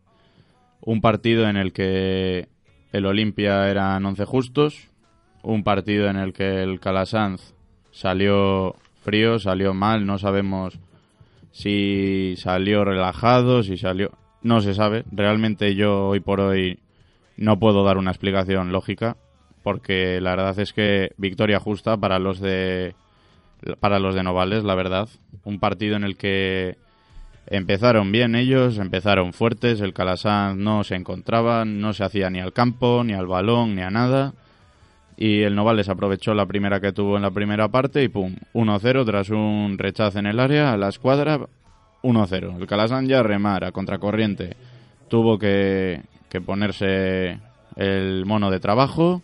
[0.81, 2.49] Un partido en el que
[2.93, 4.89] el Olimpia eran 11 justos,
[5.43, 7.55] un partido en el que el Calasanz
[7.91, 10.79] salió frío, salió mal, no sabemos
[11.51, 14.13] si salió relajado, si salió...
[14.43, 16.79] No se sabe, realmente yo hoy por hoy
[17.37, 19.17] no puedo dar una explicación lógica,
[19.65, 22.95] porque la verdad es que victoria justa para los de
[23.81, 25.09] para los de Novales, la verdad,
[25.45, 26.77] un partido en el que
[27.47, 32.53] empezaron bien ellos, empezaron fuertes, el Calasán no se encontraba, no se hacía ni al
[32.53, 34.35] campo, ni al balón, ni a nada.
[35.17, 39.07] Y el Novales aprovechó la primera que tuvo en la primera parte y pum, 1-0
[39.07, 41.41] tras un rechazo en el área a la escuadra,
[42.03, 42.61] 1-0.
[42.61, 44.57] El Calasán ya remar a contracorriente.
[45.09, 47.39] Tuvo que, que ponerse
[47.77, 49.23] el mono de trabajo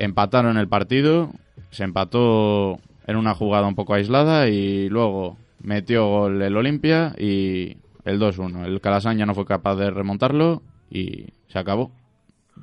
[0.00, 1.30] empataron el partido,
[1.70, 2.78] se empató
[3.10, 8.64] en una jugada un poco aislada y luego metió gol el Olimpia y el 2-1.
[8.66, 11.90] El Calasán ya no fue capaz de remontarlo y se acabó.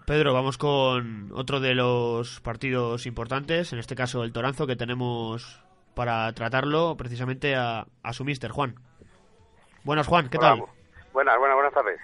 [0.05, 5.61] Pedro, vamos con otro de los partidos importantes, en este caso el Toranzo, que tenemos
[5.95, 8.75] para tratarlo precisamente a, a su mister, Juan.
[9.83, 10.63] Buenas, Juan, ¿qué tal?
[11.11, 11.99] Buenas, buenas, buenas tardes.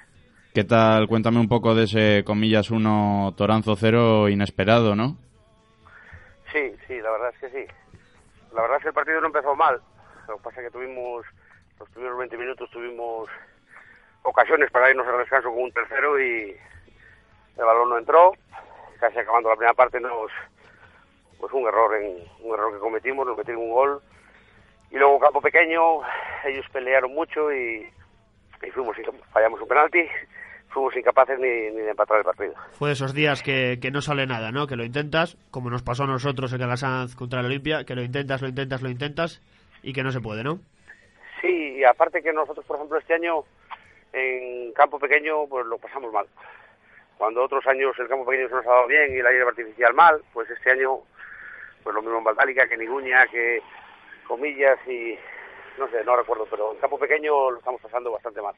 [0.53, 1.07] ¿Qué tal?
[1.07, 5.17] Cuéntame un poco de ese comillas 1 Toranzo 0 inesperado, ¿no?
[6.51, 7.73] Sí, sí, la verdad es que sí.
[8.53, 9.81] La verdad es que el partido no empezó mal.
[10.27, 11.25] Lo que pasa es que tuvimos,
[11.79, 13.29] los primeros 20 minutos tuvimos
[14.21, 16.55] ocasiones para irnos al descanso con un tercero y
[17.57, 18.33] el balón no entró.
[18.99, 20.31] Casi acabando la primera parte nos,
[21.39, 24.01] pues un error en un error que cometimos, nos un gol.
[24.91, 26.01] Y luego campo pequeño,
[26.45, 27.91] ellos pelearon mucho y,
[28.61, 28.95] y fuimos
[29.31, 30.07] fallamos un penalti
[30.73, 32.53] fuimos incapaces ni, ni, de empatar el partido.
[32.71, 34.67] Fue esos días que, que, no sale nada, ¿no?
[34.67, 38.01] Que lo intentas, como nos pasó a nosotros en Calasanz contra el Olimpia, que lo
[38.01, 39.41] intentas, lo intentas, lo intentas
[39.83, 40.59] y que no se puede, ¿no?
[41.41, 43.43] Sí, y aparte que nosotros, por ejemplo, este año
[44.13, 46.27] en campo pequeño pues lo pasamos mal.
[47.17, 49.93] Cuando otros años el campo pequeño se nos ha dado bien y la hierba artificial
[49.93, 50.99] mal, pues este año
[51.83, 53.61] pues lo mismo en Baldálica que en Iguña, que,
[54.23, 55.17] comillas y
[55.77, 58.55] no sé, no recuerdo, pero en campo pequeño lo estamos pasando bastante mal.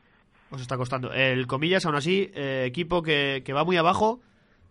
[0.51, 1.11] Os está costando.
[1.11, 4.19] El comillas, aún así, eh, equipo que, que va muy abajo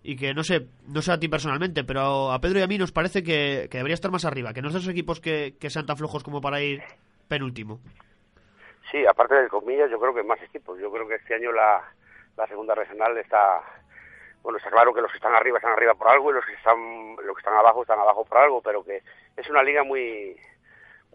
[0.02, 2.78] y que no sé, no sé a ti personalmente, pero a Pedro y a mí
[2.78, 5.70] nos parece que, que debería estar más arriba, que no es esos equipos que, que
[5.70, 6.82] sean tan flojos como para ir
[7.26, 7.80] penúltimo.
[8.90, 10.78] Sí, aparte del comillas, yo creo que más equipos.
[10.78, 11.82] Yo creo que este año la,
[12.36, 13.62] la segunda regional está
[14.42, 16.52] bueno, está claro que los que están arriba están arriba por algo y los que
[16.52, 19.02] están los que están abajo están abajo por algo, pero que
[19.36, 20.36] es una liga muy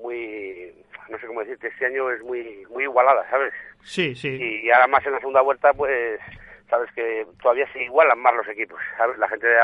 [0.01, 0.73] muy
[1.09, 3.53] no sé cómo decirte, este año es muy muy igualada, ¿sabes?
[3.83, 4.61] Sí, sí.
[4.63, 6.19] Y ahora más en la segunda vuelta pues
[6.69, 9.17] sabes que todavía se igualan más los equipos, ¿sabes?
[9.17, 9.57] La gente de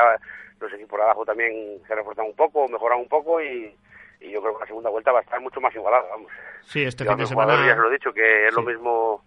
[0.60, 3.74] los equipos de abajo también se refuerzan un poco, mejoran un poco y,
[4.20, 6.30] y yo creo que la segunda vuelta va a estar mucho más igualada, vamos.
[6.62, 9.22] Sí, este fin de semana Ya se lo he dicho, que es lo mismo,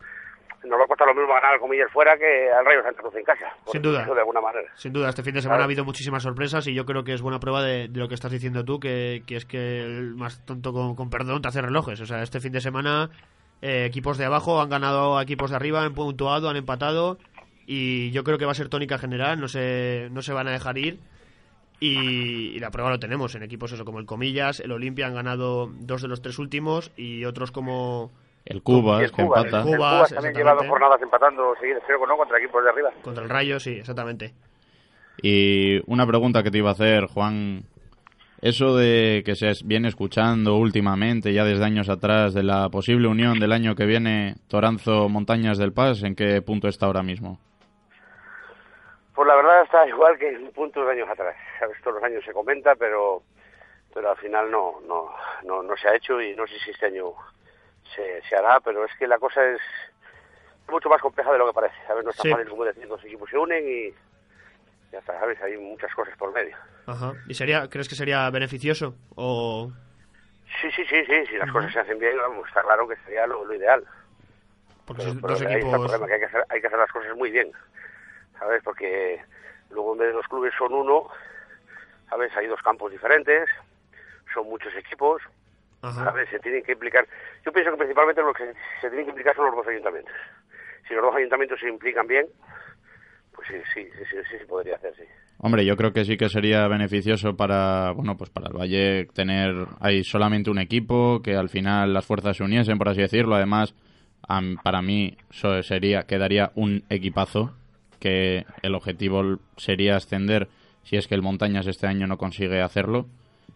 [0.64, 3.16] nos va a costar lo mismo ganar al comillas fuera que al Rayo Santa Cruz
[3.16, 3.48] en casa.
[3.72, 4.06] Sin duda.
[4.06, 4.68] De alguna manera.
[4.76, 5.64] Sin duda, este fin de semana Claro.
[5.64, 8.16] ha habido muchísimas sorpresas y yo creo que es buena prueba de, de lo que
[8.16, 11.62] estás diciendo tú, que, que es que el más tonto con, con perdón te hace
[11.62, 12.00] relojes.
[12.02, 13.10] O sea, este fin de semana
[13.62, 17.18] eh, equipos de abajo han ganado a equipos de arriba, han puntuado, han empatado
[17.66, 20.52] y yo creo que va a ser tónica general, no se, no se van a
[20.52, 21.00] dejar ir.
[21.82, 25.14] Y, y la prueba lo tenemos en equipos eso como el Comillas, el Olimpia han
[25.16, 28.12] ganado dos de los tres últimos y otros como
[28.46, 29.60] El Cubas, el que empata.
[29.60, 32.70] el Cubas Cubas, también lleva dos jornadas empatando seguidas, creo que no, contra equipos de
[32.70, 32.90] arriba.
[33.04, 34.34] contra el Rayo, sí, exactamente.
[35.22, 37.64] Y una pregunta que te iba a hacer, Juan.
[38.42, 43.38] Eso de que se viene escuchando últimamente, ya desde años atrás, de la posible unión
[43.38, 47.38] del año que viene Toranzo-Montañas del Paz, ¿en qué punto está ahora mismo?
[49.14, 51.36] Pues la verdad está igual que en puntos de años atrás.
[51.60, 53.24] Sabes, todos los años se comenta, pero
[53.94, 55.12] pero al final no no
[55.44, 57.12] no, no se ha hecho y no sé si este año
[57.96, 59.60] se, se hará, pero es que la cosa es
[60.68, 61.76] mucho más compleja de lo que parece.
[61.88, 62.04] ¿Sabes?
[62.04, 63.94] No es tan fácil como decir dos equipos se unen y
[64.92, 65.42] ya está, ¿sabes?
[65.42, 66.56] Hay muchas cosas por medio.
[66.86, 67.14] Ajá.
[67.28, 68.96] ¿Y sería, crees que sería beneficioso?
[69.16, 69.72] O
[70.62, 73.28] Sí, sí, sí, sí, si las cosas se hacen bien, vamos, está claro que sería
[73.28, 73.84] lo, lo ideal.
[74.86, 76.80] porque Pero, pero dos ahí está el problema, que hay que, hacer, hay que hacer
[76.80, 77.52] las cosas muy bien,
[78.38, 78.62] ¿sabes?
[78.64, 79.22] Porque
[79.70, 81.08] luego en vez de los clubes son uno,
[82.10, 82.36] ¿sabes?
[82.36, 83.48] Hay dos campos diferentes,
[84.34, 85.22] son muchos equipos,
[86.30, 87.08] Se tienen que implicar...
[87.46, 90.14] Yo pienso que principalmente lo que se tienen que implicar son los dos ayuntamientos.
[90.88, 92.26] Si los dos ayuntamientos se implican bien,
[93.34, 95.04] pues sí, sí, sí, sí, sí, podría hacer, sí.
[95.38, 99.68] Hombre, yo creo que sí que sería beneficioso para, bueno, pues para el Valle tener
[99.80, 103.36] ahí solamente un equipo, que al final las fuerzas se uniesen, por así decirlo.
[103.36, 103.74] Además,
[104.64, 105.16] para mí
[105.62, 107.56] sería quedaría un equipazo,
[108.02, 110.50] que el objetivo sería ascender
[110.84, 113.06] si es que el Montañas este año no consigue hacerlo.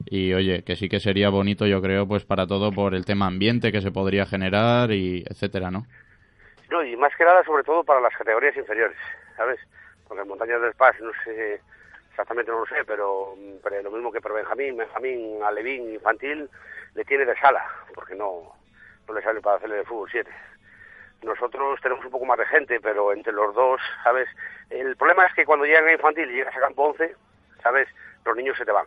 [0.05, 3.27] Y oye, que sí que sería bonito, yo creo, pues para todo por el tema
[3.27, 5.85] ambiente que se podría generar y etcétera, ¿no?
[6.69, 8.97] No, y más que nada, sobre todo para las categorías inferiores,
[9.37, 9.59] ¿sabes?
[10.07, 11.61] Porque en Montañas del Paz, no sé,
[12.09, 16.49] exactamente no lo sé, pero, pero lo mismo que por Benjamín, Benjamín, Alevín, infantil,
[16.95, 18.53] le tiene de sala, porque no,
[19.07, 20.29] no le sale para hacerle de fútbol 7.
[21.23, 24.27] Nosotros tenemos un poco más de gente, pero entre los dos, ¿sabes?
[24.69, 27.15] El problema es que cuando llegan a infantil y llegas a campo 11,
[27.61, 27.87] ¿sabes?
[28.25, 28.85] Los niños se te van.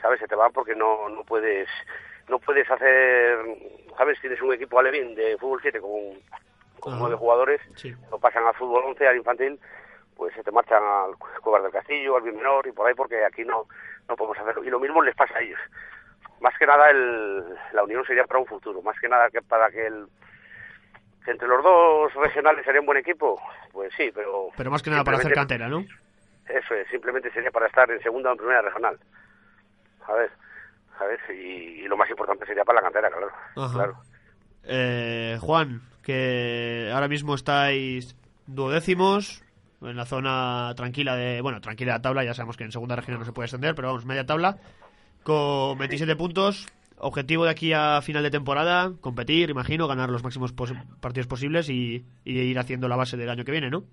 [0.00, 0.20] ¿Sabes?
[0.20, 1.68] Se te van porque no, no puedes
[2.28, 3.38] no puedes hacer,
[3.96, 4.20] ¿sabes?
[4.20, 5.90] Tienes un equipo alevín de fútbol 7 con,
[6.78, 7.00] con Ajá.
[7.00, 7.94] nueve jugadores, Sí.
[8.10, 9.58] lo pasan al fútbol 11, al infantil,
[10.14, 13.44] pues se te marchan al Cuevas del Castillo, al Bimenor y por ahí porque aquí
[13.44, 13.64] no,
[14.08, 14.62] no podemos hacerlo.
[14.62, 15.58] Y lo mismo les pasa a ellos.
[16.40, 19.70] Más que nada el, la unión sería para un futuro, más que nada que para
[19.70, 20.06] que el
[21.24, 23.40] que entre los dos regionales sería un buen equipo,
[23.72, 24.48] pues sí, pero...
[24.56, 25.84] Pero más que nada para hacer cantera, ¿no?
[26.48, 28.98] Eso es, simplemente sería para estar en segunda o en primera regional.
[30.08, 30.30] A ver,
[30.98, 33.28] a ver, y, y lo más importante sería para la cantera, claro.
[33.56, 33.74] Ajá.
[33.74, 34.00] claro.
[34.64, 39.42] Eh, Juan, que ahora mismo estáis duodécimos
[39.80, 43.18] en la zona tranquila de, bueno, tranquila de tabla, ya sabemos que en segunda región
[43.18, 44.56] no se puede extender, pero vamos, media tabla,
[45.22, 50.52] con 27 puntos, objetivo de aquí a final de temporada, competir, imagino, ganar los máximos
[50.52, 53.84] pos- partidos posibles y, y ir haciendo la base del año que viene, ¿no?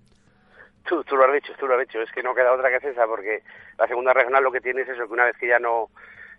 [0.86, 2.76] Tú, tú lo has dicho, tú lo has dicho, es que no queda otra que
[2.76, 3.42] es esa, porque
[3.78, 5.88] la segunda regional lo que tiene es eso, que una vez que ya no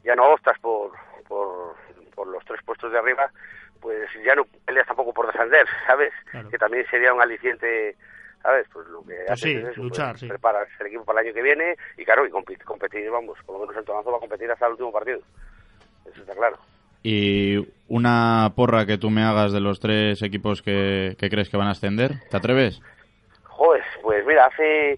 [0.03, 0.91] ya no optas por,
[1.27, 1.75] por,
[2.15, 3.29] por los tres puestos de arriba,
[3.81, 6.13] pues ya no peleas tampoco por descender, ¿sabes?
[6.31, 6.49] Claro.
[6.49, 7.95] Que también sería un aliciente,
[8.41, 8.67] ¿sabes?
[8.71, 10.27] Pues lo que Pues haces sí, es eso, luchar, pues, sí.
[10.27, 13.55] preparas el equipo para el año que viene y claro, y competir, competir, vamos, por
[13.55, 15.19] lo menos el Tonazo va a competir hasta el último partido,
[16.09, 16.57] eso está claro.
[17.03, 21.57] Y una porra que tú me hagas de los tres equipos que, que crees que
[21.57, 22.81] van a ascender, ¿te atreves?
[24.07, 24.97] Pues mira, hace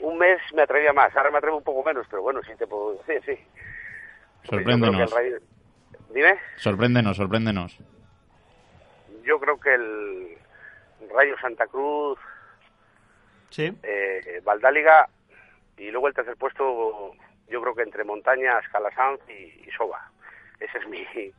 [0.00, 2.66] un mes me atrevía más, ahora me atrevo un poco menos, pero bueno, sí te
[2.66, 3.42] puedo decir, sí.
[4.46, 5.10] Sorpréndenos.
[5.10, 5.38] Rayo-
[6.12, 6.34] Dime.
[6.56, 7.78] Sorpréndenos, sorpréndenos.
[9.24, 10.36] Yo creo que el
[11.10, 12.18] Rayo Santa Cruz,
[13.48, 13.72] Sí.
[13.82, 15.08] eh, Valdáliga
[15.78, 17.12] y luego el tercer puesto,
[17.48, 20.10] yo creo que entre Montañas, Calasanz y, y Soba.
[20.60, 21.02] ese es mi,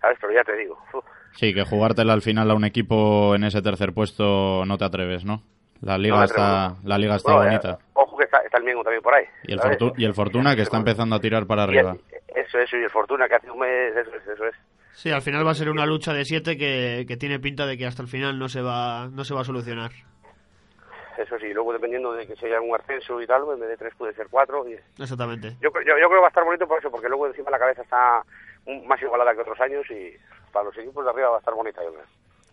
[0.00, 0.16] ¿sabes?
[0.22, 1.04] Pero ya te digo, uf,
[1.34, 5.26] Sí, que jugártela al final a un equipo en ese tercer puesto no te atreves,
[5.26, 5.42] ¿no?
[5.82, 7.70] La liga No está, la liga está Bueno, bonita.
[7.72, 9.24] eh, ojo que está, está el Miengo también por ahí.
[9.44, 9.60] Y el.
[9.60, 11.92] Fortu- y el Fortuna que está empezando a tirar para Y arriba.
[11.92, 14.54] el- eso, eso, y el Fortuna que hace un mes, eso es, eso es.
[14.94, 17.76] Sí, al final va a ser una lucha de siete que, que tiene pinta de
[17.76, 19.90] que hasta el final no se va, no se va a solucionar.
[21.18, 23.94] Eso sí, luego dependiendo de que sea un ascenso y tal, en vez de tres
[23.96, 24.66] puede ser cuatro.
[24.68, 24.74] Y...
[25.02, 25.56] Exactamente.
[25.60, 27.50] Yo, creo- yo, yo creo que va a estar bonito por eso, porque luego encima
[27.50, 28.22] la cabeza está
[28.86, 30.16] más igualada que otros años y
[30.52, 32.04] para los equipos de arriba va a estar bonita, yo creo.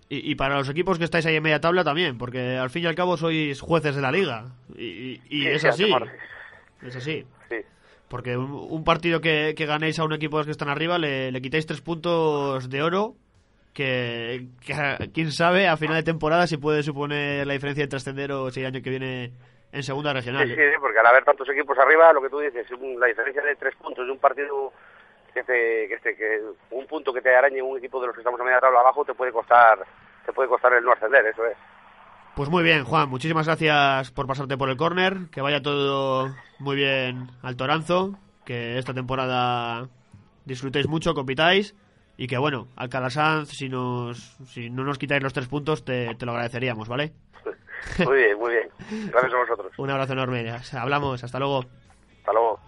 [0.09, 2.83] Y, y para los equipos que estáis ahí en media tabla también, porque al fin
[2.83, 4.45] y al cabo sois jueces de la liga.
[4.75, 5.95] Y, y- Sí, es sí, así.
[6.81, 7.25] Es así.
[7.49, 7.55] Sí.
[8.07, 10.97] Porque un, un partido que, que ganéis a un equipo de los que están arriba
[10.97, 13.15] le, le quitáis tres puntos de oro.
[13.73, 18.31] Que, que quién sabe a final de temporada si puede suponer la diferencia de trascender
[18.31, 19.31] o si el año que viene
[19.71, 20.47] en segunda regional.
[20.47, 22.65] Sí, sí, porque al haber tantos equipos arriba, lo que tú dices,
[22.97, 24.73] la diferencia de tres puntos de un partido
[25.33, 28.21] que te, que te- que un punto que te arañe un equipo de los que
[28.21, 29.79] estamos a media tabla abajo te puede costar
[30.25, 31.57] te puede costar el no ascender, eso es.
[32.35, 36.75] Pues muy bien, Juan, muchísimas gracias por pasarte por el córner, que vaya todo muy
[36.75, 38.15] bien al Toranzo,
[38.45, 39.89] que esta temporada
[40.45, 41.75] disfrutéis mucho, compitáis
[42.15, 46.13] y que bueno, Alcalá Sanz, si, nos, si no nos quitáis los tres puntos, te,
[46.15, 47.13] te lo agradeceríamos, ¿vale?
[48.05, 48.69] Muy bien, muy bien.
[49.11, 49.71] Gracias a vosotros.
[49.77, 51.65] Un abrazo enorme, hablamos, hasta luego.
[52.19, 52.59] Hasta luego.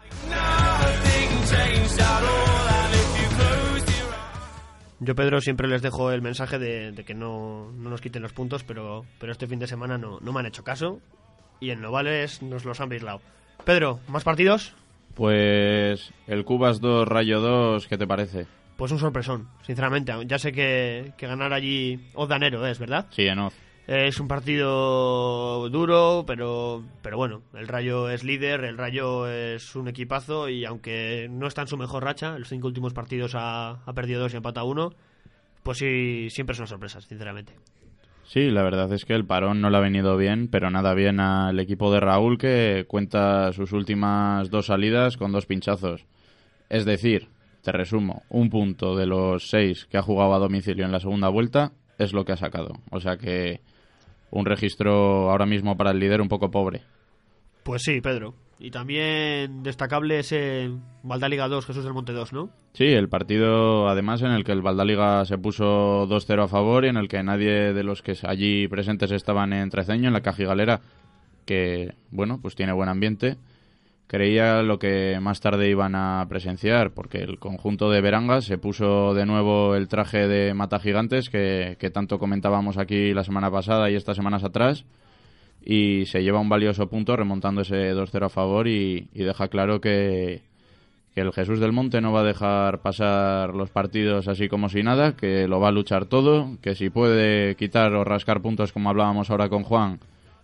[5.04, 8.34] Yo, Pedro, siempre les dejo el mensaje de, de que no, no nos quiten los
[8.34, 10.99] puntos, pero, pero este fin de semana no, no me han hecho caso
[11.60, 13.20] y en Novales nos los han aislado.
[13.66, 14.76] Pedro, ¿más partidos?
[15.16, 18.45] Pues el Cubas 2, Rayo 2, ¿qué te parece?
[18.78, 20.14] Pues un sorpresón, sinceramente.
[20.28, 23.08] Ya sé que, que ganar allí Odanero es, ¿verdad?
[23.10, 23.56] Sí, en Oz.
[23.88, 29.88] Es un partido duro, pero, pero bueno, el Rayo es líder, el Rayo es un
[29.88, 33.93] equipazo y aunque no está en su mejor racha, los cinco últimos partidos ha, ha
[33.93, 34.93] perdido dos y empata uno,
[35.63, 37.53] pues sí, siempre son sorpresas, sinceramente.
[38.23, 41.19] Sí, la verdad es que el parón no le ha venido bien, pero nada bien
[41.19, 46.05] al equipo de Raúl que cuenta sus últimas dos salidas con dos pinchazos.
[46.69, 47.27] Es decir,
[47.61, 51.27] te resumo, un punto de los seis que ha jugado a domicilio en la segunda
[51.27, 51.73] vuelta
[52.04, 52.74] es lo que ha sacado.
[52.89, 53.62] O sea que
[54.32, 56.82] un registro ahora mismo para el líder un poco pobre.
[57.64, 58.34] Pues sí, Pedro.
[58.60, 60.70] Y también destacable ese
[61.02, 62.49] Valdaliga 2, Jesús del Monte 2, ¿no?
[62.74, 66.89] Sí, el partido además en el que el Valdaliga se puso 2-0 a favor y
[66.89, 70.82] en el que nadie de los que allí presentes estaban en Treceño, en la Cajigalera,
[71.45, 73.38] que bueno, pues tiene buen ambiente,
[74.12, 79.14] creía lo que más tarde iban a presenciar, porque el conjunto de Verangas se puso
[79.14, 83.89] de nuevo el traje de mata gigantes que, que tanto comentábamos aquí la semana pasada
[83.89, 84.84] y estas semanas atrás
[85.64, 89.80] y se lleva un valioso punto remontando ese 2-0 a favor y, y deja claro
[89.80, 90.41] que,
[91.16, 94.84] que el Jesús del Monte no va a dejar pasar los partidos así como si
[94.84, 98.89] nada, que lo va a luchar todo, que si puede quitar o rascar puntos como
[98.89, 100.01] hablábamos ahora con Juan,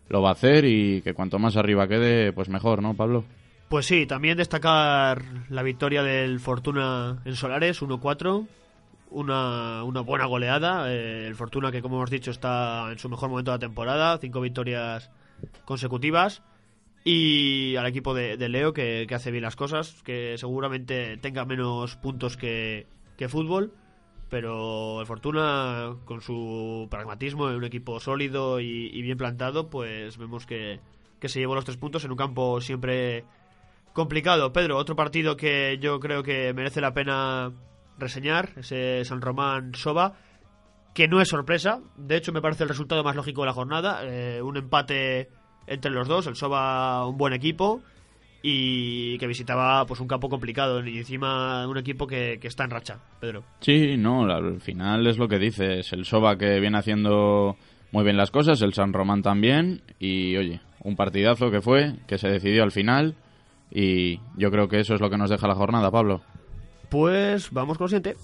[0.08, 3.26] lo va a hacer y que cuanto más arriba quede, pues mejor, ¿no, Pablo?
[3.70, 8.48] Pues sí, también destacar la victoria del Fortuna en Solares, 1-4.
[9.10, 10.92] Una, una buena goleada.
[10.92, 14.18] Eh, el Fortuna que, como hemos dicho, está en su mejor momento de la temporada.
[14.20, 15.12] Cinco victorias
[15.66, 16.44] consecutivas.
[17.04, 20.02] Y al equipo de, Leo que, hace bien las cosas.
[20.04, 22.88] Que seguramente tenga menos puntos que,
[23.28, 23.74] fútbol.
[24.30, 30.46] Pero el Fortuna, con su pragmatismo, un equipo sólido y, y bien plantado, pues vemos
[30.46, 30.80] que,
[31.20, 33.26] que se llevó los tres puntos en un campo siempre
[33.98, 34.54] complicado.
[34.54, 37.52] Pedro, otro partido que yo creo que merece la pena
[37.98, 40.14] reseñar, ese San Román Soba,
[40.94, 44.02] que no es sorpresa, de hecho me parece el resultado más lógico de la jornada,
[44.04, 45.30] eh, un empate
[45.66, 47.82] entre los dos, el Soba un buen equipo
[48.44, 52.70] y que visitaba pues un campo complicado y encima un equipo que, que está en
[52.70, 53.46] racha, Pedro.
[53.62, 57.58] Sí, no, al final es lo que dices, el Soba que viene haciendo
[57.92, 62.20] muy bien las cosas, el San Román también y oye, un partidazo que fue, que
[62.20, 63.16] se decidió al final
[63.72, 66.22] y yo creo que eso es lo que nos deja la jornada, Pablo.
[66.90, 68.16] Pues vamos con siguiente.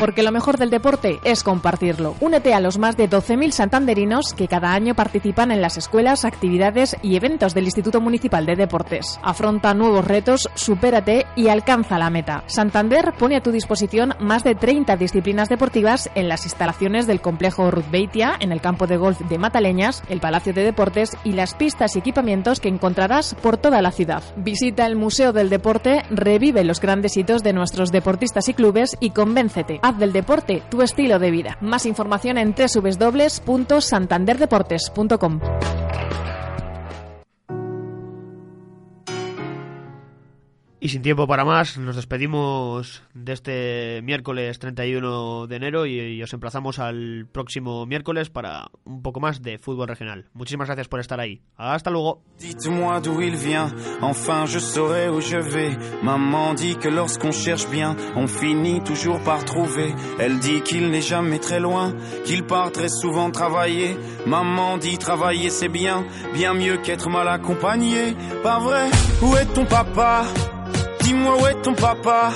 [0.00, 2.14] Porque lo mejor del deporte es compartirlo.
[2.20, 6.96] Únete a los más de 12.000 santanderinos que cada año participan en las escuelas, actividades
[7.02, 9.18] y eventos del Instituto Municipal de Deportes.
[9.22, 12.44] Afronta nuevos retos, supérate y alcanza la meta.
[12.46, 17.70] Santander pone a tu disposición más de 30 disciplinas deportivas en las instalaciones del complejo
[17.70, 21.54] Ruth Beitia, en el campo de golf de Mataleñas, el Palacio de Deportes y las
[21.54, 24.22] pistas y equipamientos que encontrarás por toda la ciudad.
[24.36, 29.10] Visita el Museo del Deporte, revive los grandes hitos de nuestros deportistas y clubes y
[29.10, 29.71] convéncete.
[29.80, 31.56] Haz del deporte tu estilo de vida.
[31.60, 35.40] Más información en www.santanderdeportes.com.
[40.84, 46.22] Y sin tiempo para más, nos despedimos de este miércoles 31 de enero y, y,
[46.24, 50.24] os emplazamos al próximo miércoles para un poco más de fútbol regional.
[50.34, 51.40] Muchísimas gracias por estar ahí.
[51.56, 52.24] Hasta luego.
[52.40, 55.78] Dites-moi d'où il vient, enfin je saurai où je vais.
[56.02, 59.94] Maman dit que lorsqu'on cherche bien, on finit toujours par trouver.
[60.18, 63.96] Elle dit qu'il n'est jamais très loin, qu'il part très souvent travailler.
[64.26, 66.04] Maman dit travailler c'est bien,
[66.34, 68.16] bien mieux qu'être mal accompagné.
[68.42, 68.90] Pas vrai
[69.22, 70.24] Où est ton papa
[71.02, 72.30] Dis-moi où est ton papa